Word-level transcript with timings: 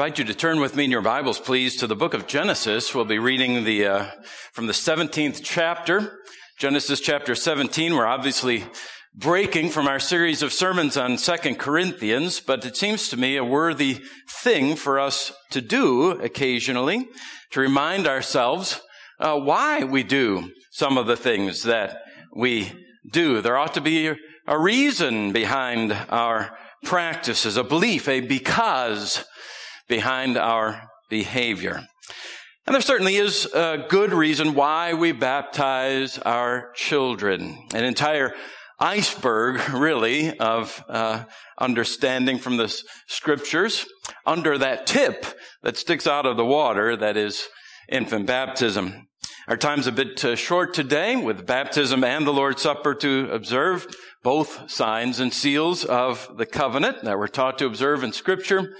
invite 0.00 0.18
you 0.18 0.24
to 0.24 0.34
turn 0.34 0.60
with 0.60 0.74
me 0.74 0.86
in 0.86 0.90
your 0.90 1.02
Bibles, 1.02 1.38
please, 1.38 1.76
to 1.76 1.86
the 1.86 1.94
book 1.94 2.14
of 2.14 2.26
Genesis. 2.26 2.94
We'll 2.94 3.04
be 3.04 3.18
reading 3.18 3.64
the 3.64 3.84
uh, 3.84 4.06
from 4.50 4.66
the 4.66 4.72
17th 4.72 5.42
chapter, 5.44 6.20
Genesis 6.56 7.00
chapter 7.00 7.34
17. 7.34 7.94
We're 7.94 8.06
obviously 8.06 8.64
breaking 9.14 9.68
from 9.68 9.86
our 9.86 9.98
series 9.98 10.40
of 10.40 10.54
sermons 10.54 10.96
on 10.96 11.18
Second 11.18 11.58
Corinthians, 11.58 12.40
but 12.40 12.64
it 12.64 12.78
seems 12.78 13.10
to 13.10 13.18
me 13.18 13.36
a 13.36 13.44
worthy 13.44 14.00
thing 14.26 14.74
for 14.74 14.98
us 14.98 15.34
to 15.50 15.60
do 15.60 16.12
occasionally 16.12 17.06
to 17.50 17.60
remind 17.60 18.06
ourselves 18.06 18.80
uh, 19.18 19.38
why 19.38 19.84
we 19.84 20.02
do 20.02 20.50
some 20.70 20.96
of 20.96 21.08
the 21.08 21.16
things 21.16 21.64
that 21.64 21.98
we 22.34 22.72
do. 23.12 23.42
There 23.42 23.58
ought 23.58 23.74
to 23.74 23.82
be 23.82 24.06
a 24.46 24.58
reason 24.58 25.34
behind 25.34 25.92
our 26.08 26.56
practices, 26.84 27.58
a 27.58 27.62
belief, 27.62 28.08
a 28.08 28.20
because 28.20 29.26
behind 29.90 30.38
our 30.38 30.88
behavior. 31.10 31.82
And 32.66 32.74
there 32.74 32.80
certainly 32.80 33.16
is 33.16 33.44
a 33.46 33.84
good 33.88 34.12
reason 34.12 34.54
why 34.54 34.94
we 34.94 35.12
baptize 35.12 36.18
our 36.18 36.70
children. 36.74 37.58
An 37.74 37.84
entire 37.84 38.32
iceberg, 38.78 39.68
really, 39.74 40.38
of 40.38 40.82
uh, 40.88 41.24
understanding 41.58 42.38
from 42.38 42.56
the 42.56 42.68
scriptures 43.08 43.84
under 44.24 44.56
that 44.56 44.86
tip 44.86 45.26
that 45.62 45.76
sticks 45.76 46.06
out 46.06 46.24
of 46.24 46.36
the 46.36 46.46
water 46.46 46.96
that 46.96 47.16
is 47.16 47.48
infant 47.90 48.26
baptism. 48.26 49.08
Our 49.48 49.56
time's 49.56 49.88
a 49.88 49.92
bit 49.92 50.24
uh, 50.24 50.36
short 50.36 50.72
today 50.72 51.16
with 51.16 51.44
baptism 51.46 52.04
and 52.04 52.24
the 52.24 52.32
Lord's 52.32 52.62
Supper 52.62 52.94
to 52.94 53.28
observe, 53.32 53.88
both 54.22 54.70
signs 54.70 55.18
and 55.18 55.32
seals 55.32 55.84
of 55.84 56.30
the 56.36 56.46
covenant 56.46 57.02
that 57.02 57.18
we're 57.18 57.26
taught 57.26 57.58
to 57.58 57.66
observe 57.66 58.04
in 58.04 58.12
scripture. 58.12 58.76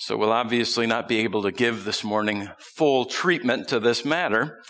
So 0.00 0.16
we'll 0.16 0.32
obviously 0.32 0.86
not 0.86 1.08
be 1.08 1.18
able 1.18 1.42
to 1.42 1.52
give 1.52 1.84
this 1.84 2.02
morning 2.02 2.48
full 2.58 3.04
treatment 3.04 3.68
to 3.68 3.78
this 3.78 4.02
matter. 4.02 4.62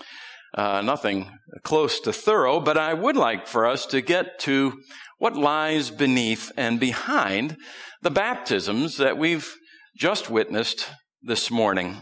Uh, 0.52 0.82
nothing 0.82 1.30
close 1.62 2.00
to 2.00 2.12
thorough, 2.12 2.58
but 2.58 2.76
I 2.76 2.94
would 2.94 3.16
like 3.16 3.46
for 3.46 3.64
us 3.64 3.86
to 3.86 4.00
get 4.00 4.40
to 4.40 4.80
what 5.18 5.36
lies 5.36 5.88
beneath 5.92 6.50
and 6.56 6.80
behind 6.80 7.56
the 8.02 8.10
baptisms 8.10 8.96
that 8.96 9.18
we've 9.18 9.54
just 9.96 10.30
witnessed 10.30 10.90
this 11.22 11.48
morning. 11.48 11.98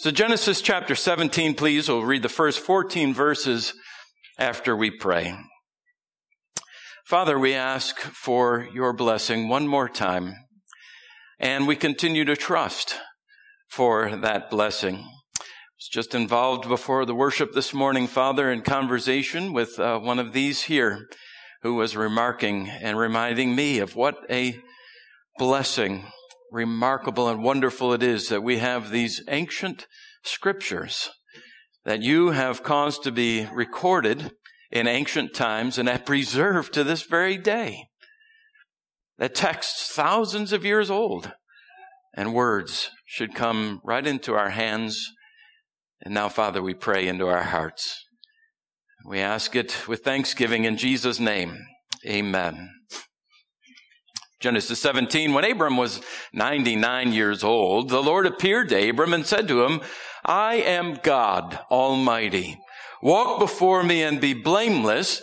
So 0.00 0.10
Genesis 0.10 0.60
chapter 0.60 0.96
17, 0.96 1.54
please. 1.54 1.88
We'll 1.88 2.02
read 2.02 2.22
the 2.22 2.28
first 2.28 2.58
14 2.58 3.14
verses 3.14 3.74
after 4.40 4.76
we 4.76 4.90
pray. 4.90 5.36
Father, 7.06 7.38
we 7.38 7.54
ask 7.54 8.00
for 8.00 8.66
your 8.74 8.92
blessing 8.92 9.48
one 9.48 9.68
more 9.68 9.88
time 9.88 10.34
and 11.42 11.66
we 11.66 11.74
continue 11.74 12.24
to 12.24 12.36
trust 12.36 13.00
for 13.68 14.14
that 14.16 14.48
blessing. 14.48 14.94
I 14.94 15.42
was 15.76 15.88
just 15.90 16.14
involved 16.14 16.68
before 16.68 17.04
the 17.04 17.16
worship 17.16 17.52
this 17.52 17.74
morning, 17.74 18.06
Father, 18.06 18.50
in 18.50 18.62
conversation 18.62 19.52
with 19.52 19.80
uh, 19.80 19.98
one 19.98 20.20
of 20.20 20.32
these 20.32 20.62
here 20.62 21.08
who 21.62 21.74
was 21.74 21.96
remarking 21.96 22.68
and 22.68 22.96
reminding 22.96 23.56
me 23.56 23.80
of 23.80 23.96
what 23.96 24.18
a 24.30 24.60
blessing, 25.36 26.06
remarkable 26.52 27.28
and 27.28 27.42
wonderful 27.42 27.92
it 27.92 28.04
is 28.04 28.28
that 28.28 28.44
we 28.44 28.58
have 28.58 28.90
these 28.90 29.24
ancient 29.26 29.88
scriptures 30.22 31.10
that 31.84 32.02
you 32.02 32.30
have 32.30 32.62
caused 32.62 33.02
to 33.02 33.10
be 33.10 33.48
recorded 33.52 34.30
in 34.70 34.86
ancient 34.86 35.34
times 35.34 35.76
and 35.76 35.88
have 35.88 36.06
preserved 36.06 36.72
to 36.72 36.84
this 36.84 37.02
very 37.02 37.36
day 37.36 37.88
that 39.18 39.34
texts 39.34 39.92
thousands 39.94 40.52
of 40.52 40.64
years 40.64 40.90
old 40.90 41.32
and 42.14 42.34
words 42.34 42.90
should 43.06 43.34
come 43.34 43.80
right 43.84 44.06
into 44.06 44.34
our 44.34 44.50
hands. 44.50 45.10
And 46.02 46.14
now, 46.14 46.28
Father, 46.28 46.62
we 46.62 46.74
pray 46.74 47.06
into 47.06 47.26
our 47.28 47.44
hearts. 47.44 48.04
We 49.06 49.20
ask 49.20 49.56
it 49.56 49.88
with 49.88 50.00
thanksgiving 50.00 50.64
in 50.64 50.76
Jesus' 50.76 51.18
name. 51.18 51.58
Amen. 52.06 52.70
Genesis 54.40 54.80
17, 54.80 55.32
when 55.32 55.44
Abram 55.44 55.76
was 55.76 56.00
99 56.32 57.12
years 57.12 57.44
old, 57.44 57.90
the 57.90 58.02
Lord 58.02 58.26
appeared 58.26 58.68
to 58.70 58.90
Abram 58.90 59.12
and 59.12 59.24
said 59.24 59.46
to 59.48 59.64
him, 59.64 59.80
I 60.24 60.56
am 60.56 60.98
God 61.02 61.60
Almighty. 61.70 62.58
Walk 63.02 63.38
before 63.38 63.82
me 63.84 64.02
and 64.02 64.20
be 64.20 64.34
blameless 64.34 65.22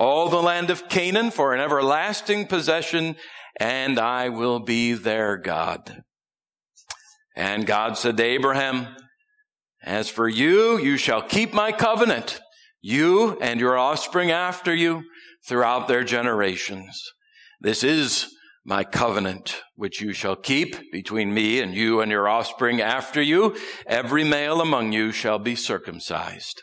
all 0.00 0.30
the 0.30 0.42
land 0.42 0.70
of 0.70 0.88
Canaan 0.88 1.30
for 1.30 1.54
an 1.54 1.60
everlasting 1.60 2.46
possession, 2.46 3.16
and 3.60 3.98
I 3.98 4.30
will 4.30 4.58
be 4.58 4.94
their 4.94 5.36
God. 5.36 6.02
And 7.36 7.66
God 7.66 7.98
said 7.98 8.16
to 8.16 8.24
Abraham, 8.24 8.96
As 9.84 10.08
for 10.08 10.26
you, 10.26 10.78
you 10.78 10.96
shall 10.96 11.20
keep 11.20 11.52
my 11.52 11.70
covenant, 11.70 12.40
you 12.80 13.38
and 13.40 13.60
your 13.60 13.76
offspring 13.76 14.30
after 14.30 14.74
you 14.74 15.02
throughout 15.46 15.86
their 15.86 16.02
generations. 16.02 16.98
This 17.60 17.84
is 17.84 18.34
my 18.64 18.84
covenant, 18.84 19.60
which 19.74 20.00
you 20.00 20.14
shall 20.14 20.36
keep 20.36 20.90
between 20.90 21.34
me 21.34 21.60
and 21.60 21.74
you 21.74 22.00
and 22.00 22.10
your 22.10 22.26
offspring 22.26 22.80
after 22.80 23.20
you. 23.20 23.54
Every 23.86 24.24
male 24.24 24.62
among 24.62 24.92
you 24.92 25.12
shall 25.12 25.38
be 25.38 25.54
circumcised. 25.54 26.62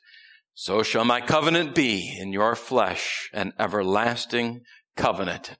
So 0.61 0.83
shall 0.83 1.05
my 1.05 1.21
covenant 1.21 1.73
be 1.73 2.15
in 2.19 2.33
your 2.33 2.55
flesh, 2.55 3.31
an 3.33 3.51
everlasting 3.57 4.61
covenant. 4.95 5.57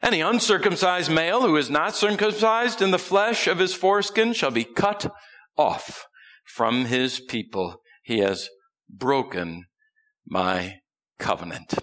Any 0.00 0.20
uncircumcised 0.20 1.10
male 1.10 1.42
who 1.42 1.56
is 1.56 1.68
not 1.68 1.96
circumcised 1.96 2.80
in 2.80 2.92
the 2.92 3.00
flesh 3.00 3.48
of 3.48 3.58
his 3.58 3.74
foreskin 3.74 4.32
shall 4.32 4.52
be 4.52 4.62
cut 4.62 5.12
off 5.58 6.06
from 6.44 6.84
his 6.84 7.18
people. 7.18 7.80
He 8.04 8.20
has 8.20 8.48
broken 8.88 9.64
my 10.24 10.76
covenant. 11.18 11.74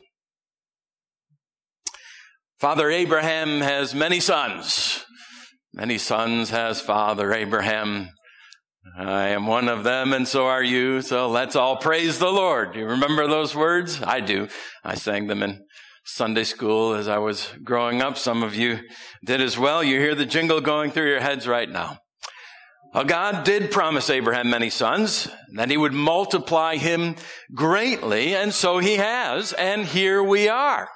Father 2.58 2.90
Abraham 2.90 3.60
has 3.60 3.94
many 3.94 4.22
sons. 4.22 5.04
Many 5.74 5.98
sons 5.98 6.52
has 6.52 6.80
Father 6.80 7.34
Abraham. 7.34 8.12
I 8.98 9.30
am 9.30 9.48
one 9.48 9.70
of 9.70 9.84
them, 9.84 10.14
and 10.14 10.28
so 10.28 10.48
are 10.48 10.64
you. 10.64 11.02
So 11.02 11.30
let's 11.30 11.56
all 11.56 11.78
praise 11.78 12.20
the 12.20 12.32
Lord. 12.32 12.74
Do 12.74 12.80
you 12.80 12.86
remember 12.86 13.28
those 13.28 13.56
words? 13.56 14.02
I 14.02 14.20
do. 14.20 14.48
I 14.84 14.96
sang 14.96 15.28
them 15.28 15.44
in 15.44 15.66
Sunday 16.04 16.44
school 16.44 16.94
as 16.94 17.08
I 17.08 17.18
was 17.18 17.50
growing 17.64 18.02
up. 18.02 18.18
Some 18.18 18.44
of 18.44 18.56
you 18.56 18.80
did 19.24 19.42
as 19.42 19.58
well. 19.58 19.84
You 19.84 20.00
hear 20.00 20.16
the 20.16 20.26
jingle 20.26 20.62
going 20.62 20.92
through 20.92 21.10
your 21.10 21.20
heads 21.20 21.48
right 21.48 21.70
now. 21.70 22.00
Well, 22.94 23.04
God 23.04 23.44
did 23.44 23.72
promise 23.72 24.10
Abraham 24.10 24.50
many 24.50 24.72
sons, 24.72 25.28
that 25.54 25.70
he 25.70 25.78
would 25.78 25.94
multiply 25.94 26.76
him 26.78 27.16
greatly, 27.54 28.36
and 28.36 28.52
so 28.52 28.80
he 28.80 28.96
has, 28.96 29.54
and 29.54 29.86
here 29.86 30.24
we 30.24 30.50
are. 30.50 30.90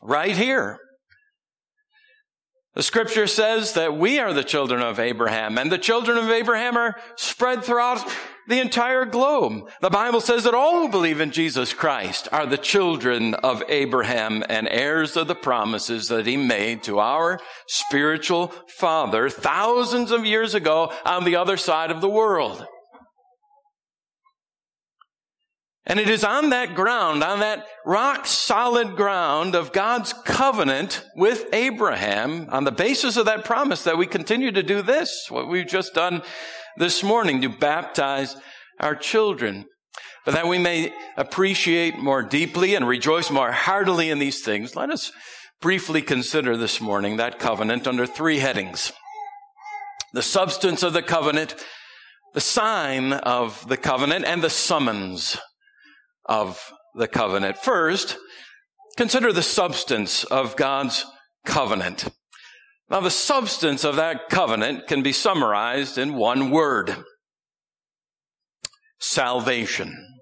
Right 0.00 0.36
here. 0.36 0.78
The 2.76 2.82
scripture 2.82 3.26
says 3.26 3.72
that 3.72 3.96
we 3.96 4.18
are 4.18 4.34
the 4.34 4.44
children 4.44 4.82
of 4.82 5.00
Abraham, 5.00 5.56
and 5.56 5.72
the 5.72 5.78
children 5.78 6.18
of 6.18 6.28
Abraham 6.28 6.76
are 6.76 6.96
spread 7.16 7.64
throughout 7.64 8.06
the 8.48 8.60
entire 8.60 9.06
globe. 9.06 9.70
The 9.80 9.88
Bible 9.88 10.20
says 10.20 10.44
that 10.44 10.52
all 10.52 10.82
who 10.82 10.90
believe 10.90 11.22
in 11.22 11.30
Jesus 11.30 11.72
Christ 11.72 12.28
are 12.32 12.44
the 12.44 12.58
children 12.58 13.32
of 13.32 13.62
Abraham 13.70 14.44
and 14.50 14.68
heirs 14.68 15.16
of 15.16 15.26
the 15.26 15.34
promises 15.34 16.08
that 16.08 16.26
he 16.26 16.36
made 16.36 16.82
to 16.82 16.98
our 16.98 17.40
spiritual 17.66 18.48
father 18.68 19.30
thousands 19.30 20.10
of 20.10 20.26
years 20.26 20.54
ago 20.54 20.92
on 21.06 21.24
the 21.24 21.36
other 21.36 21.56
side 21.56 21.90
of 21.90 22.02
the 22.02 22.10
world. 22.10 22.66
And 25.88 26.00
it 26.00 26.10
is 26.10 26.24
on 26.24 26.50
that 26.50 26.74
ground, 26.74 27.22
on 27.22 27.38
that 27.40 27.64
rock 27.84 28.26
solid 28.26 28.96
ground 28.96 29.54
of 29.54 29.72
God's 29.72 30.12
covenant 30.12 31.06
with 31.14 31.46
Abraham, 31.52 32.48
on 32.50 32.64
the 32.64 32.72
basis 32.72 33.16
of 33.16 33.26
that 33.26 33.44
promise 33.44 33.84
that 33.84 33.96
we 33.96 34.08
continue 34.08 34.50
to 34.50 34.64
do 34.64 34.82
this, 34.82 35.26
what 35.30 35.48
we've 35.48 35.66
just 35.66 35.94
done 35.94 36.22
this 36.76 37.04
morning, 37.04 37.40
to 37.40 37.48
baptize 37.48 38.36
our 38.80 38.96
children. 38.96 39.66
But 40.24 40.34
that 40.34 40.48
we 40.48 40.58
may 40.58 40.92
appreciate 41.16 41.96
more 41.98 42.24
deeply 42.24 42.74
and 42.74 42.88
rejoice 42.88 43.30
more 43.30 43.52
heartily 43.52 44.10
in 44.10 44.18
these 44.18 44.42
things, 44.42 44.74
let 44.74 44.90
us 44.90 45.12
briefly 45.60 46.02
consider 46.02 46.56
this 46.56 46.80
morning 46.80 47.16
that 47.16 47.38
covenant 47.38 47.86
under 47.86 48.06
three 48.06 48.40
headings. 48.40 48.92
The 50.12 50.22
substance 50.22 50.82
of 50.82 50.94
the 50.94 51.02
covenant, 51.02 51.54
the 52.34 52.40
sign 52.40 53.12
of 53.12 53.68
the 53.68 53.76
covenant, 53.76 54.24
and 54.24 54.42
the 54.42 54.50
summons 54.50 55.38
of 56.28 56.72
the 56.94 57.08
covenant. 57.08 57.58
First, 57.58 58.16
consider 58.96 59.32
the 59.32 59.42
substance 59.42 60.24
of 60.24 60.56
God's 60.56 61.04
covenant. 61.44 62.08
Now, 62.88 63.00
the 63.00 63.10
substance 63.10 63.84
of 63.84 63.96
that 63.96 64.28
covenant 64.28 64.86
can 64.86 65.02
be 65.02 65.12
summarized 65.12 65.98
in 65.98 66.14
one 66.14 66.50
word. 66.50 67.04
Salvation. 68.98 70.15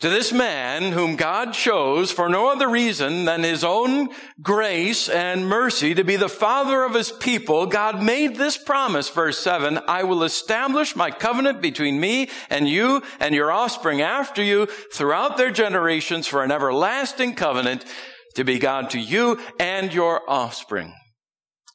To 0.00 0.10
this 0.10 0.30
man 0.30 0.92
whom 0.92 1.16
God 1.16 1.54
chose 1.54 2.12
for 2.12 2.28
no 2.28 2.50
other 2.50 2.68
reason 2.68 3.24
than 3.24 3.42
his 3.42 3.64
own 3.64 4.10
grace 4.42 5.08
and 5.08 5.48
mercy 5.48 5.94
to 5.94 6.04
be 6.04 6.16
the 6.16 6.28
father 6.28 6.82
of 6.82 6.92
his 6.92 7.10
people, 7.10 7.64
God 7.64 8.02
made 8.02 8.36
this 8.36 8.58
promise, 8.58 9.08
verse 9.08 9.38
7, 9.38 9.80
I 9.88 10.02
will 10.04 10.22
establish 10.22 10.94
my 10.94 11.10
covenant 11.10 11.62
between 11.62 11.98
me 11.98 12.28
and 12.50 12.68
you 12.68 13.02
and 13.20 13.34
your 13.34 13.50
offspring 13.50 14.02
after 14.02 14.42
you 14.42 14.66
throughout 14.92 15.38
their 15.38 15.50
generations 15.50 16.26
for 16.26 16.44
an 16.44 16.52
everlasting 16.52 17.34
covenant 17.34 17.86
to 18.34 18.44
be 18.44 18.58
God 18.58 18.90
to 18.90 19.00
you 19.00 19.40
and 19.58 19.94
your 19.94 20.20
offspring 20.28 20.92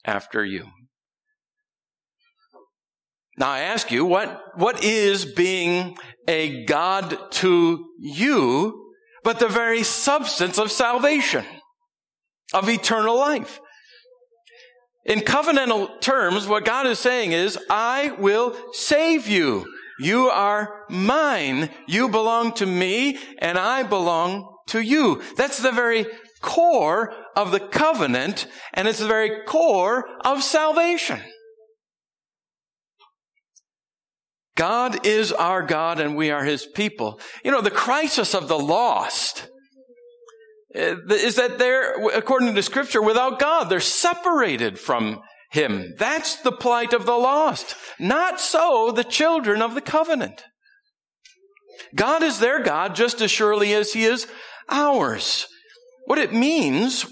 after 0.05 0.45
you. 0.45 0.67
Now 3.37 3.49
I 3.49 3.61
ask 3.61 3.91
you, 3.91 4.05
what, 4.05 4.43
what 4.55 4.83
is 4.83 5.25
being 5.25 5.97
a 6.31 6.65
God 6.65 7.31
to 7.31 7.85
you, 7.99 8.93
but 9.23 9.39
the 9.39 9.47
very 9.47 9.83
substance 9.83 10.57
of 10.57 10.71
salvation, 10.71 11.45
of 12.53 12.69
eternal 12.69 13.15
life? 13.15 13.59
In 15.05 15.19
covenantal 15.19 15.99
terms, 15.99 16.47
what 16.47 16.65
God 16.65 16.87
is 16.87 16.99
saying 16.99 17.31
is, 17.31 17.57
I 17.69 18.11
will 18.19 18.55
save 18.71 19.27
you. 19.27 19.65
You 19.99 20.29
are 20.29 20.85
mine. 20.89 21.69
You 21.87 22.09
belong 22.09 22.53
to 22.53 22.65
me 22.65 23.19
and 23.39 23.57
I 23.57 23.83
belong 23.83 24.55
to 24.67 24.79
you. 24.79 25.21
That's 25.37 25.59
the 25.59 25.71
very 25.71 26.05
core 26.41 27.13
of 27.35 27.51
the 27.51 27.59
covenant 27.59 28.47
and 28.73 28.87
it's 28.87 28.99
the 28.99 29.07
very 29.07 29.43
core 29.45 30.07
of 30.23 30.43
salvation. 30.43 31.19
God 34.55 35.05
is 35.05 35.31
our 35.31 35.61
God 35.61 35.99
and 35.99 36.15
we 36.15 36.29
are 36.29 36.43
his 36.43 36.65
people. 36.65 37.19
You 37.43 37.51
know, 37.51 37.61
the 37.61 37.71
crisis 37.71 38.33
of 38.33 38.47
the 38.47 38.59
lost 38.59 39.47
eh, 40.75 40.95
is 41.09 41.35
that 41.35 41.57
they're, 41.57 42.05
according 42.09 42.53
to 42.53 42.63
scripture, 42.63 43.01
without 43.01 43.39
God. 43.39 43.65
They're 43.65 43.79
separated 43.79 44.77
from 44.77 45.21
him. 45.51 45.93
That's 45.97 46.35
the 46.37 46.51
plight 46.51 46.93
of 46.93 47.05
the 47.05 47.17
lost. 47.17 47.75
Not 47.99 48.39
so 48.39 48.91
the 48.91 49.03
children 49.03 49.61
of 49.61 49.73
the 49.75 49.81
covenant. 49.81 50.43
God 51.95 52.23
is 52.23 52.39
their 52.39 52.61
God 52.61 52.95
just 52.95 53.21
as 53.21 53.31
surely 53.31 53.73
as 53.73 53.93
he 53.93 54.03
is 54.05 54.27
ours. 54.69 55.47
What 56.05 56.19
it 56.19 56.33
means 56.33 57.05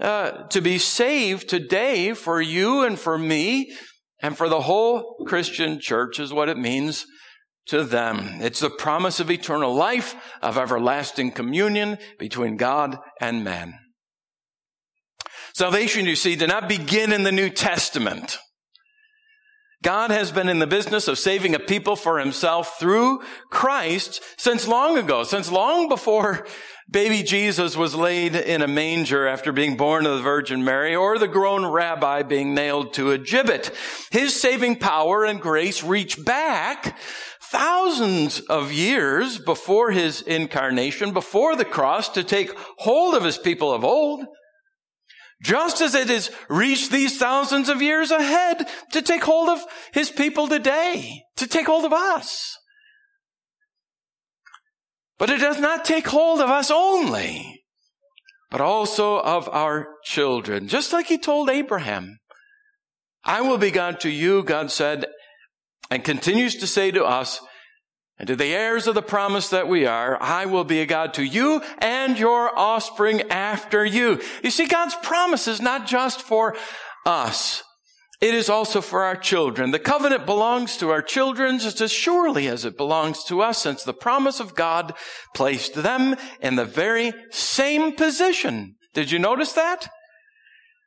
uh, 0.00 0.46
to 0.48 0.60
be 0.60 0.78
saved 0.78 1.48
today 1.48 2.14
for 2.14 2.40
you 2.40 2.84
and 2.84 2.98
for 2.98 3.16
me 3.16 3.72
and 4.24 4.38
for 4.38 4.48
the 4.48 4.62
whole 4.62 5.16
Christian 5.26 5.78
church 5.78 6.18
is 6.18 6.32
what 6.32 6.48
it 6.48 6.56
means 6.56 7.04
to 7.66 7.84
them. 7.84 8.40
It's 8.40 8.60
the 8.60 8.70
promise 8.70 9.20
of 9.20 9.30
eternal 9.30 9.74
life, 9.74 10.16
of 10.40 10.56
everlasting 10.56 11.32
communion 11.32 11.98
between 12.18 12.56
God 12.56 12.96
and 13.20 13.44
man. 13.44 13.74
Salvation, 15.52 16.06
you 16.06 16.16
see, 16.16 16.36
did 16.36 16.48
not 16.48 16.70
begin 16.70 17.12
in 17.12 17.24
the 17.24 17.32
New 17.32 17.50
Testament. 17.50 18.38
God 19.84 20.10
has 20.10 20.32
been 20.32 20.48
in 20.48 20.60
the 20.60 20.66
business 20.66 21.08
of 21.08 21.18
saving 21.18 21.54
a 21.54 21.58
people 21.58 21.94
for 21.94 22.18
himself 22.18 22.78
through 22.80 23.20
Christ 23.50 24.22
since 24.38 24.66
long 24.66 24.96
ago, 24.96 25.24
since 25.24 25.52
long 25.52 25.90
before 25.90 26.46
baby 26.90 27.22
Jesus 27.22 27.76
was 27.76 27.94
laid 27.94 28.34
in 28.34 28.62
a 28.62 28.66
manger 28.66 29.28
after 29.28 29.52
being 29.52 29.76
born 29.76 30.06
of 30.06 30.16
the 30.16 30.22
Virgin 30.22 30.64
Mary 30.64 30.96
or 30.96 31.18
the 31.18 31.28
grown 31.28 31.66
rabbi 31.66 32.22
being 32.22 32.54
nailed 32.54 32.94
to 32.94 33.12
a 33.12 33.18
gibbet. 33.18 33.74
His 34.10 34.34
saving 34.34 34.76
power 34.76 35.22
and 35.22 35.38
grace 35.38 35.84
reach 35.84 36.24
back 36.24 36.98
thousands 37.42 38.40
of 38.40 38.72
years 38.72 39.38
before 39.38 39.90
his 39.90 40.22
incarnation, 40.22 41.12
before 41.12 41.56
the 41.56 41.64
cross 41.66 42.08
to 42.08 42.24
take 42.24 42.56
hold 42.78 43.14
of 43.14 43.22
his 43.22 43.36
people 43.36 43.70
of 43.70 43.84
old 43.84 44.24
just 45.44 45.82
as 45.82 45.94
it 45.94 46.08
has 46.08 46.30
reached 46.48 46.90
these 46.90 47.18
thousands 47.18 47.68
of 47.68 47.82
years 47.82 48.10
ahead 48.10 48.66
to 48.92 49.02
take 49.02 49.22
hold 49.22 49.50
of 49.50 49.62
his 49.92 50.10
people 50.10 50.48
today, 50.48 51.22
to 51.36 51.46
take 51.46 51.66
hold 51.66 51.84
of 51.84 51.92
us. 51.92 52.56
But 55.18 55.28
it 55.28 55.38
does 55.38 55.60
not 55.60 55.84
take 55.84 56.06
hold 56.06 56.40
of 56.40 56.48
us 56.48 56.70
only, 56.70 57.62
but 58.50 58.62
also 58.62 59.20
of 59.20 59.48
our 59.50 59.86
children. 60.02 60.66
Just 60.66 60.94
like 60.94 61.06
he 61.06 61.18
told 61.18 61.50
Abraham, 61.50 62.16
I 63.22 63.42
will 63.42 63.58
be 63.58 63.70
God 63.70 64.00
to 64.00 64.10
you, 64.10 64.42
God 64.42 64.70
said, 64.70 65.04
and 65.90 66.02
continues 66.02 66.56
to 66.56 66.66
say 66.66 66.90
to 66.90 67.04
us, 67.04 67.38
and 68.18 68.28
to 68.28 68.36
the 68.36 68.54
heirs 68.54 68.86
of 68.86 68.94
the 68.94 69.02
promise 69.02 69.48
that 69.48 69.68
we 69.68 69.86
are, 69.86 70.16
I 70.22 70.46
will 70.46 70.64
be 70.64 70.80
a 70.80 70.86
God 70.86 71.14
to 71.14 71.24
you 71.24 71.62
and 71.78 72.18
your 72.18 72.56
offspring 72.56 73.22
after 73.22 73.84
you. 73.84 74.20
You 74.42 74.50
see, 74.50 74.66
God's 74.66 74.94
promise 75.02 75.48
is 75.48 75.60
not 75.60 75.86
just 75.86 76.22
for 76.22 76.56
us. 77.04 77.62
It 78.20 78.32
is 78.32 78.48
also 78.48 78.80
for 78.80 79.02
our 79.02 79.16
children. 79.16 79.72
The 79.72 79.78
covenant 79.78 80.24
belongs 80.24 80.76
to 80.78 80.90
our 80.90 81.02
children 81.02 81.58
just 81.58 81.80
as 81.80 81.90
surely 81.92 82.46
as 82.46 82.64
it 82.64 82.76
belongs 82.76 83.24
to 83.24 83.42
us, 83.42 83.58
since 83.58 83.82
the 83.82 83.92
promise 83.92 84.40
of 84.40 84.54
God 84.54 84.94
placed 85.34 85.74
them 85.74 86.16
in 86.40 86.54
the 86.54 86.64
very 86.64 87.12
same 87.30 87.92
position. 87.92 88.76
Did 88.94 89.10
you 89.10 89.18
notice 89.18 89.52
that? 89.52 89.88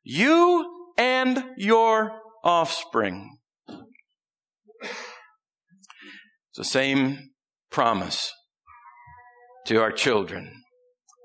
You 0.04 0.94
and 0.98 1.44
your 1.58 2.22
offspring. 2.44 3.37
It's 6.58 6.70
the 6.70 6.80
same 6.80 7.30
promise 7.70 8.34
to 9.68 9.80
our 9.80 9.92
children 9.92 10.64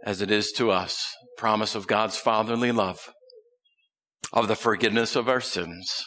as 0.05 0.21
it 0.21 0.31
is 0.31 0.53
to 0.53 0.71
us. 0.71 1.11
Promise 1.39 1.75
of 1.75 1.87
God's 1.87 2.19
fatherly 2.19 2.71
love, 2.71 3.01
of 4.31 4.47
the 4.47 4.55
forgiveness 4.55 5.17
of 5.17 5.31
our 5.31 5.41
sins, 5.41 6.05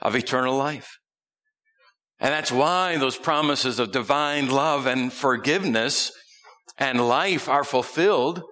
of 0.00 0.16
eternal 0.16 0.56
life. 0.56 0.96
And 2.18 2.32
that's 2.32 2.50
why 2.50 2.96
those 2.96 3.18
promises 3.18 3.78
of 3.78 3.92
divine 3.92 4.48
love 4.48 4.86
and 4.86 5.12
forgiveness 5.12 6.10
and 6.78 7.06
life 7.06 7.46
are 7.46 7.62
fulfilled 7.62 8.42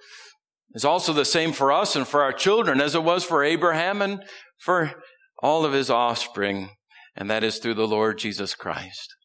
is 0.75 0.84
also 0.84 1.14
the 1.14 1.25
same 1.25 1.54
for 1.54 1.72
us 1.72 1.96
and 1.96 2.06
for 2.06 2.20
our 2.20 2.34
children 2.34 2.78
as 2.82 2.94
it 2.94 3.02
was 3.02 3.25
for 3.25 3.42
Abraham 3.42 4.02
and 4.02 4.22
for 4.58 4.92
all 5.38 5.64
of 5.64 5.72
his 5.72 5.88
offspring. 5.88 6.68
And 7.16 7.30
that 7.30 7.42
is 7.42 7.56
through 7.58 7.75
the 7.75 7.88
Lord 7.88 8.18
Jesus 8.18 8.54
Christ. 8.54 9.15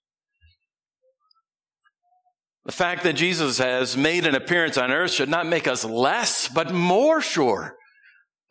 The 2.65 2.71
fact 2.71 3.03
that 3.03 3.13
Jesus 3.13 3.57
has 3.57 3.97
made 3.97 4.25
an 4.27 4.35
appearance 4.35 4.77
on 4.77 4.91
earth 4.91 5.11
should 5.11 5.29
not 5.29 5.47
make 5.47 5.67
us 5.67 5.83
less, 5.83 6.47
but 6.47 6.73
more 6.73 7.19
sure 7.21 7.75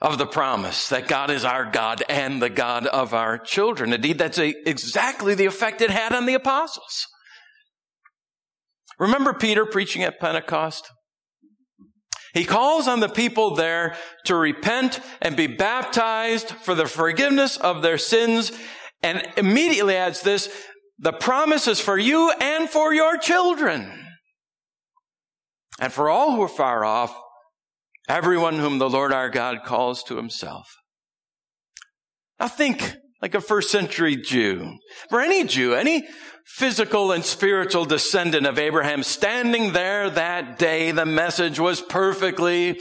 of 0.00 0.18
the 0.18 0.26
promise 0.26 0.88
that 0.88 1.06
God 1.06 1.30
is 1.30 1.44
our 1.44 1.70
God 1.70 2.02
and 2.08 2.40
the 2.40 2.50
God 2.50 2.86
of 2.86 3.14
our 3.14 3.38
children. 3.38 3.92
Indeed, 3.92 4.18
that's 4.18 4.38
a, 4.38 4.54
exactly 4.68 5.34
the 5.34 5.46
effect 5.46 5.80
it 5.80 5.90
had 5.90 6.12
on 6.12 6.26
the 6.26 6.34
apostles. 6.34 7.06
Remember 8.98 9.32
Peter 9.32 9.64
preaching 9.64 10.02
at 10.02 10.18
Pentecost? 10.18 10.90
He 12.32 12.44
calls 12.44 12.86
on 12.86 13.00
the 13.00 13.08
people 13.08 13.54
there 13.54 13.96
to 14.24 14.36
repent 14.36 15.00
and 15.20 15.36
be 15.36 15.46
baptized 15.46 16.50
for 16.50 16.74
the 16.74 16.86
forgiveness 16.86 17.56
of 17.56 17.82
their 17.82 17.98
sins 17.98 18.52
and 19.02 19.26
immediately 19.36 19.96
adds 19.96 20.22
this, 20.22 20.48
the 21.00 21.12
promise 21.12 21.66
is 21.66 21.80
for 21.80 21.98
you 21.98 22.30
and 22.40 22.68
for 22.68 22.92
your 22.92 23.16
children. 23.16 23.90
And 25.80 25.92
for 25.92 26.10
all 26.10 26.36
who 26.36 26.42
are 26.42 26.48
far 26.48 26.84
off, 26.84 27.18
everyone 28.08 28.58
whom 28.58 28.78
the 28.78 28.90
Lord 28.90 29.12
our 29.12 29.30
God 29.30 29.64
calls 29.64 30.02
to 30.04 30.16
himself. 30.16 30.66
Now 32.38 32.48
think 32.48 32.96
like 33.22 33.34
a 33.34 33.40
first 33.40 33.70
century 33.70 34.16
Jew. 34.16 34.76
For 35.08 35.20
any 35.20 35.44
Jew, 35.44 35.74
any 35.74 36.06
physical 36.44 37.12
and 37.12 37.24
spiritual 37.24 37.84
descendant 37.84 38.46
of 38.46 38.58
Abraham 38.58 39.02
standing 39.02 39.72
there 39.72 40.10
that 40.10 40.58
day, 40.58 40.90
the 40.90 41.06
message 41.06 41.58
was 41.58 41.80
perfectly 41.80 42.78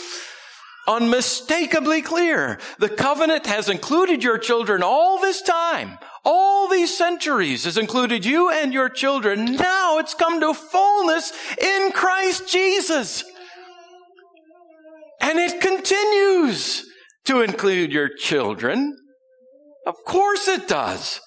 unmistakably 0.87 2.01
clear. 2.01 2.59
The 2.79 2.89
covenant 2.89 3.45
has 3.45 3.69
included 3.69 4.23
your 4.23 4.39
children 4.39 4.81
all 4.81 5.21
this 5.21 5.41
time. 5.41 5.99
All 6.25 6.67
these 6.67 6.95
centuries 6.95 7.65
has 7.65 7.77
included 7.77 8.25
you 8.25 8.51
and 8.51 8.73
your 8.73 8.89
children. 8.89 9.55
Now 9.55 9.99
it's 9.99 10.13
come 10.13 10.39
to 10.41 10.53
fullness 10.53 11.31
in 11.57 11.91
Christ 11.91 12.49
Jesus. 12.49 13.23
And 15.21 15.39
it 15.39 15.61
continues 15.61 16.85
to 17.25 17.41
include 17.41 17.91
your 17.91 18.09
children. 18.09 18.97
Of 19.85 19.95
course 20.05 20.47
it 20.47 20.67
does. 20.67 21.21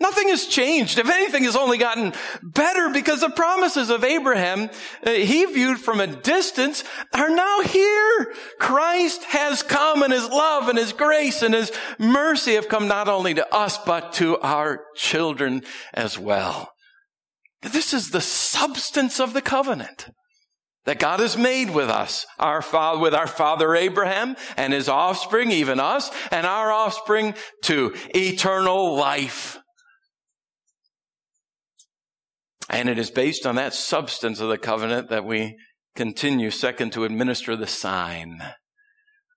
Nothing 0.00 0.28
has 0.28 0.46
changed. 0.46 0.98
If 0.98 1.08
anything, 1.08 1.44
has 1.44 1.56
only 1.56 1.78
gotten 1.78 2.12
better 2.42 2.90
because 2.90 3.20
the 3.20 3.30
promises 3.30 3.90
of 3.90 4.02
Abraham, 4.02 4.68
uh, 5.06 5.10
he 5.10 5.44
viewed 5.46 5.78
from 5.78 6.00
a 6.00 6.06
distance, 6.06 6.82
are 7.12 7.30
now 7.30 7.60
here. 7.60 8.34
Christ 8.58 9.22
has 9.24 9.62
come 9.62 10.02
and 10.02 10.12
his 10.12 10.28
love 10.28 10.68
and 10.68 10.76
his 10.76 10.92
grace 10.92 11.42
and 11.42 11.54
his 11.54 11.70
mercy 11.98 12.54
have 12.54 12.68
come 12.68 12.88
not 12.88 13.08
only 13.08 13.34
to 13.34 13.54
us, 13.54 13.78
but 13.78 14.12
to 14.14 14.38
our 14.38 14.84
children 14.96 15.62
as 15.92 16.18
well. 16.18 16.70
This 17.62 17.94
is 17.94 18.10
the 18.10 18.20
substance 18.20 19.20
of 19.20 19.32
the 19.32 19.40
covenant 19.40 20.08
that 20.84 20.98
God 20.98 21.20
has 21.20 21.36
made 21.36 21.70
with 21.70 21.88
us, 21.88 22.26
our 22.38 22.60
father, 22.60 23.00
with 23.00 23.14
our 23.14 23.26
father 23.26 23.74
Abraham 23.74 24.36
and 24.56 24.72
his 24.72 24.88
offspring, 24.88 25.50
even 25.50 25.80
us, 25.80 26.10
and 26.30 26.46
our 26.46 26.70
offspring 26.70 27.34
to 27.62 27.94
eternal 28.14 28.94
life. 28.94 29.58
And 32.68 32.88
it 32.88 32.98
is 32.98 33.10
based 33.10 33.46
on 33.46 33.56
that 33.56 33.74
substance 33.74 34.40
of 34.40 34.48
the 34.48 34.58
covenant 34.58 35.10
that 35.10 35.24
we 35.24 35.56
continue, 35.94 36.50
second, 36.50 36.92
to 36.92 37.04
administer 37.04 37.56
the 37.56 37.66
sign 37.66 38.42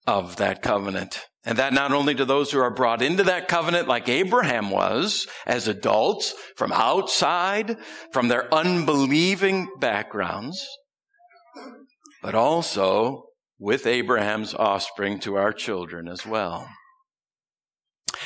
of 0.06 0.38
that 0.38 0.62
covenant. 0.62 1.26
And 1.44 1.58
that 1.58 1.74
not 1.74 1.94
only 1.94 2.16
to 2.16 2.26
those 2.26 2.52
who 2.52 2.60
are 2.60 2.74
brought 2.74 3.02
into 3.02 3.24
that 3.24 3.48
covenant 3.48 3.88
like 3.88 4.10
Abraham 4.10 4.70
was 4.70 5.28
as 5.46 5.68
adults 5.68 6.34
from 6.56 6.72
outside, 6.72 7.78
from 8.12 8.28
their 8.28 8.54
unbelieving 8.54 9.70
backgrounds, 9.80 10.66
but 12.22 12.36
also 12.36 13.24
with 13.60 13.88
Abraham's 13.88 14.54
offspring 14.54 15.20
to 15.20 15.36
our 15.36 15.54
children 15.54 16.08
as 16.08 16.26
well. 16.26 16.68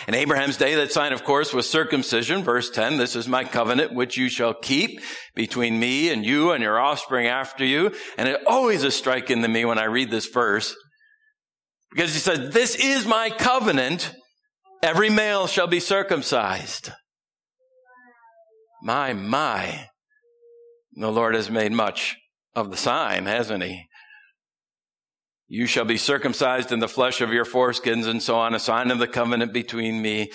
In 0.08 0.16
Abraham's 0.16 0.58
day, 0.58 0.76
that 0.76 0.92
sign, 0.92 1.14
of 1.14 1.24
course, 1.24 1.54
was 1.54 1.70
circumcision. 1.70 2.44
Verse 2.44 2.70
10, 2.70 2.98
this 2.98 3.16
is 3.16 3.28
my 3.28 3.44
covenant 3.44 3.94
which 3.94 4.18
you 4.18 4.30
shall 4.30 4.54
keep 4.54 5.00
between 5.36 5.80
me 5.80 6.10
and 6.10 6.26
you 6.26 6.52
and 6.52 6.64
your 6.64 6.80
offspring 6.80 7.28
after 7.28 7.64
you. 7.64 7.92
And 8.18 8.28
it 8.28 8.42
always 8.48 8.84
is 8.84 8.96
striking 8.96 9.42
to 9.42 9.48
me 9.48 9.66
when 9.66 9.78
I 9.78 9.86
read 9.86 10.10
this 10.12 10.28
verse 10.28 10.76
because 11.92 12.14
he 12.14 12.20
says, 12.20 12.54
this 12.54 12.76
is 12.76 13.06
my 13.06 13.30
covenant. 13.30 14.14
Every 14.82 15.10
male 15.10 15.48
shall 15.48 15.68
be 15.68 15.80
circumcised. 15.80 16.92
My, 18.82 19.14
my. 19.14 19.88
The 20.94 21.12
Lord 21.12 21.36
has 21.36 21.50
made 21.50 21.72
much 21.72 22.18
of 22.56 22.72
the 22.72 22.78
sign, 22.78 23.26
hasn't 23.26 23.64
he? 23.64 23.86
You 25.54 25.66
shall 25.66 25.84
be 25.84 25.98
circumcised 25.98 26.72
in 26.72 26.80
the 26.80 26.88
flesh 26.88 27.20
of 27.20 27.34
your 27.34 27.44
foreskins 27.44 28.08
and 28.08 28.24
so 28.24 28.38
on, 28.38 28.56
a 28.56 28.60
sign 28.60 28.90
of 28.90 29.00
the 29.00 29.08
covenant 29.08 29.52
between 29.52 30.02
me 30.02 30.32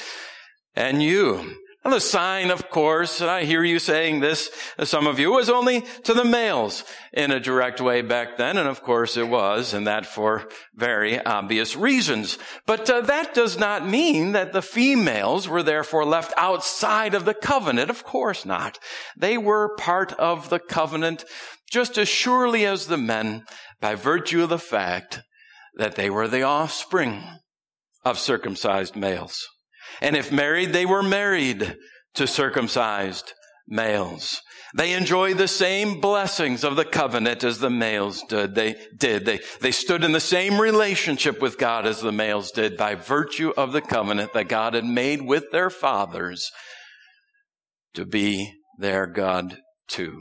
and 0.75 1.02
you. 1.02 1.56
And 1.85 1.92
the 1.94 2.00
sign, 2.00 2.50
of 2.50 2.68
course, 2.68 3.23
and 3.23 3.30
I 3.30 3.44
hear 3.44 3.64
you 3.64 3.78
saying 3.78 4.20
this, 4.20 4.50
some 4.85 5.06
of 5.06 5.18
you, 5.18 5.30
was 5.30 5.49
only 5.49 5.85
to 6.02 6.12
the 6.12 6.25
males 6.25 6.85
in 7.14 7.30
a 7.30 7.40
direct 7.40 7.80
way 7.80 8.02
back 8.02 8.37
then. 8.37 8.58
And 8.58 8.68
of 8.68 8.82
course 8.82 9.16
it 9.16 9.28
was, 9.28 9.73
and 9.73 9.87
that 9.87 10.04
for 10.04 10.50
very 10.75 11.18
obvious 11.25 11.76
reasons. 11.76 12.37
But 12.66 12.90
uh, 12.90 13.00
that 13.02 13.32
does 13.32 13.58
not 13.58 13.88
mean 13.88 14.32
that 14.32 14.52
the 14.52 14.61
females 14.61 15.49
were 15.49 15.62
therefore 15.62 16.04
left 16.04 16.35
outside 16.37 17.14
of 17.14 17.25
the 17.25 17.35
covenant. 17.35 17.88
Of 17.88 18.04
course 18.04 18.44
not. 18.44 18.78
They 19.16 19.38
were 19.38 19.76
part 19.76 20.12
of 20.14 20.50
the 20.50 20.58
covenant 20.58 21.25
just 21.70 21.99
as 21.99 22.08
surely 22.08 22.64
as 22.64 22.87
the 22.87 22.96
men 22.96 23.44
by 23.80 23.95
virtue 23.95 24.42
of 24.42 24.49
the 24.49 24.59
fact 24.59 25.21
that 25.76 25.97
they 25.97 26.11
were 26.11 26.28
the 26.28 26.42
offspring 26.42 27.23
of 28.04 28.18
circumcised 28.18 28.97
males. 28.97 29.47
And 30.00 30.16
if 30.16 30.33
married, 30.33 30.73
they 30.73 30.87
were 30.87 31.02
married 31.02 31.76
to 32.14 32.26
circumcised 32.26 33.33
males. 33.68 34.40
They 34.75 34.92
enjoyed 34.92 35.38
the 35.38 35.49
same 35.49 36.00
blessings 36.00 36.64
of 36.64 36.76
the 36.76 36.85
covenant 36.85 37.45
as 37.45 37.61
the 37.61 37.71
males 37.71 38.23
did. 38.28 38.54
They 38.54 38.76
did. 38.97 39.25
They, 39.25 39.40
they 39.61 39.71
stood 39.71 40.04
in 40.04 40.12
the 40.12 40.21
same 40.21 40.61
relationship 40.61 41.40
with 41.40 41.59
God 41.59 41.87
as 41.87 42.00
the 42.00 42.12
males 42.12 42.50
did 42.50 42.76
by 42.76 42.95
virtue 42.95 43.52
of 43.56 43.73
the 43.73 43.80
covenant 43.80 44.33
that 44.35 44.49
God 44.49 44.75
had 44.75 44.85
made 44.85 45.23
with 45.23 45.50
their 45.50 45.71
fathers 45.71 46.50
to 47.95 48.04
be 48.04 48.52
their 48.78 49.06
God 49.06 49.59
too. 49.88 50.21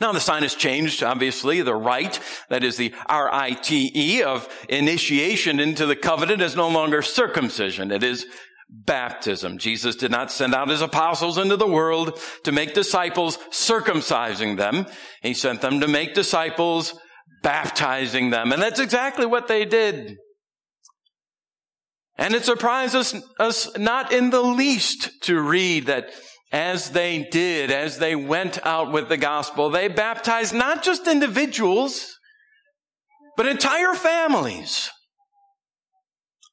Now 0.00 0.12
the 0.12 0.20
sign 0.20 0.42
has 0.42 0.54
changed, 0.54 1.02
obviously. 1.02 1.60
The 1.60 1.74
rite, 1.74 2.20
that 2.48 2.64
is 2.64 2.76
the 2.76 2.94
R-I-T-E 3.06 4.22
of 4.22 4.48
initiation 4.68 5.60
into 5.60 5.84
the 5.86 5.96
covenant 5.96 6.40
is 6.40 6.56
no 6.56 6.68
longer 6.68 7.02
circumcision. 7.02 7.90
It 7.90 8.02
is 8.02 8.26
baptism. 8.70 9.58
Jesus 9.58 9.96
did 9.96 10.10
not 10.10 10.30
send 10.30 10.54
out 10.54 10.68
his 10.68 10.80
apostles 10.80 11.36
into 11.36 11.56
the 11.56 11.66
world 11.66 12.18
to 12.44 12.52
make 12.52 12.72
disciples 12.72 13.36
circumcising 13.50 14.56
them. 14.56 14.86
He 15.22 15.34
sent 15.34 15.60
them 15.60 15.80
to 15.80 15.88
make 15.88 16.14
disciples 16.14 16.94
baptizing 17.42 18.30
them. 18.30 18.52
And 18.52 18.62
that's 18.62 18.80
exactly 18.80 19.26
what 19.26 19.48
they 19.48 19.64
did. 19.64 20.16
And 22.16 22.34
it 22.34 22.44
surprises 22.44 23.14
us 23.38 23.76
not 23.78 24.12
in 24.12 24.30
the 24.30 24.42
least 24.42 25.22
to 25.22 25.40
read 25.40 25.86
that 25.86 26.10
as 26.52 26.90
they 26.90 27.28
did, 27.30 27.70
as 27.70 27.98
they 27.98 28.16
went 28.16 28.64
out 28.66 28.92
with 28.92 29.08
the 29.08 29.16
gospel, 29.16 29.70
they 29.70 29.88
baptized 29.88 30.52
not 30.52 30.82
just 30.82 31.06
individuals, 31.06 32.18
but 33.36 33.46
entire 33.46 33.94
families, 33.94 34.90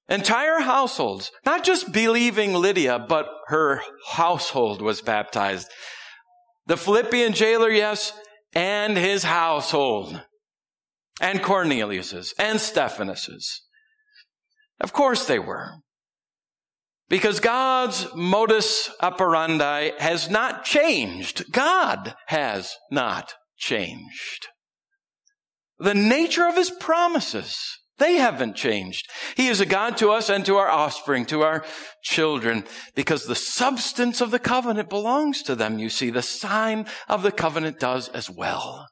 entire 0.07 0.59
households. 0.59 1.31
Not 1.45 1.63
just 1.63 1.91
believing 1.91 2.53
Lydia, 2.53 2.99
but 2.99 3.27
her 3.47 3.81
household 4.09 4.81
was 4.81 5.01
baptized. 5.01 5.67
The 6.67 6.77
Philippian 6.77 7.33
jailer, 7.33 7.69
yes, 7.69 8.13
and 8.53 8.97
his 8.97 9.23
household, 9.23 10.21
and 11.19 11.41
Cornelius's, 11.41 12.33
and 12.37 12.59
Stephanas's. 12.59 13.63
Of 14.79 14.93
course 14.93 15.25
they 15.25 15.39
were. 15.39 15.77
Because 17.09 17.39
God's 17.39 18.07
modus 18.15 18.89
operandi 19.01 19.91
has 19.99 20.29
not 20.29 20.65
changed. 20.65 21.51
God 21.51 22.15
has 22.27 22.75
not 22.91 23.33
changed. 23.57 24.47
The 25.79 25.93
nature 25.93 26.47
of 26.47 26.57
his 26.57 26.69
promises, 26.69 27.57
they 27.97 28.15
haven't 28.15 28.55
changed. 28.55 29.09
He 29.35 29.47
is 29.47 29.61
a 29.61 29.65
God 29.65 29.97
to 29.97 30.11
us 30.11 30.29
and 30.29 30.45
to 30.45 30.57
our 30.57 30.69
offspring, 30.69 31.25
to 31.27 31.41
our 31.41 31.63
children, 32.03 32.65
because 32.93 33.25
the 33.25 33.35
substance 33.35 34.19
of 34.19 34.31
the 34.31 34.39
covenant 34.39 34.89
belongs 34.89 35.43
to 35.43 35.55
them. 35.55 35.79
You 35.79 35.89
see, 35.89 36.09
the 36.09 36.21
sign 36.21 36.87
of 37.07 37.23
the 37.23 37.31
covenant 37.31 37.79
does 37.79 38.09
as 38.09 38.29
well. 38.29 38.87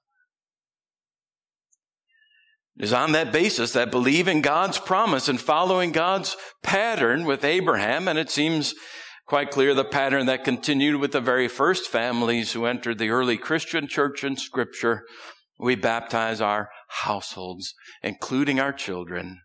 It 2.78 2.84
is 2.84 2.94
on 2.94 3.14
that 3.14 3.32
basis 3.32 3.72
that 3.72 3.90
believing 3.90 4.42
God's 4.42 4.78
promise 4.78 5.30
and 5.30 5.40
following 5.40 5.92
God's 5.92 6.36
pattern 6.62 7.24
with 7.26 7.46
Abraham, 7.46 8.08
and 8.08 8.20
it 8.20 8.30
seems 8.30 8.74
quite 9.28 9.50
clear 9.50 9.74
the 9.74 9.86
pattern 9.86 10.26
that 10.26 10.44
continued 10.44 11.00
with 11.00 11.14
the 11.14 11.22
very 11.22 11.48
first 11.48 11.88
families 11.88 12.52
who 12.52 12.66
entered 12.66 12.98
the 12.98 13.10
early 13.10 13.38
Christian 13.38 13.88
church 13.88 14.24
in 14.24 14.36
scripture, 14.36 15.04
we 15.58 15.76
baptize 15.76 16.42
our 16.42 16.70
households, 16.90 17.74
including 18.04 18.60
our 18.60 18.74
children. 18.74 19.40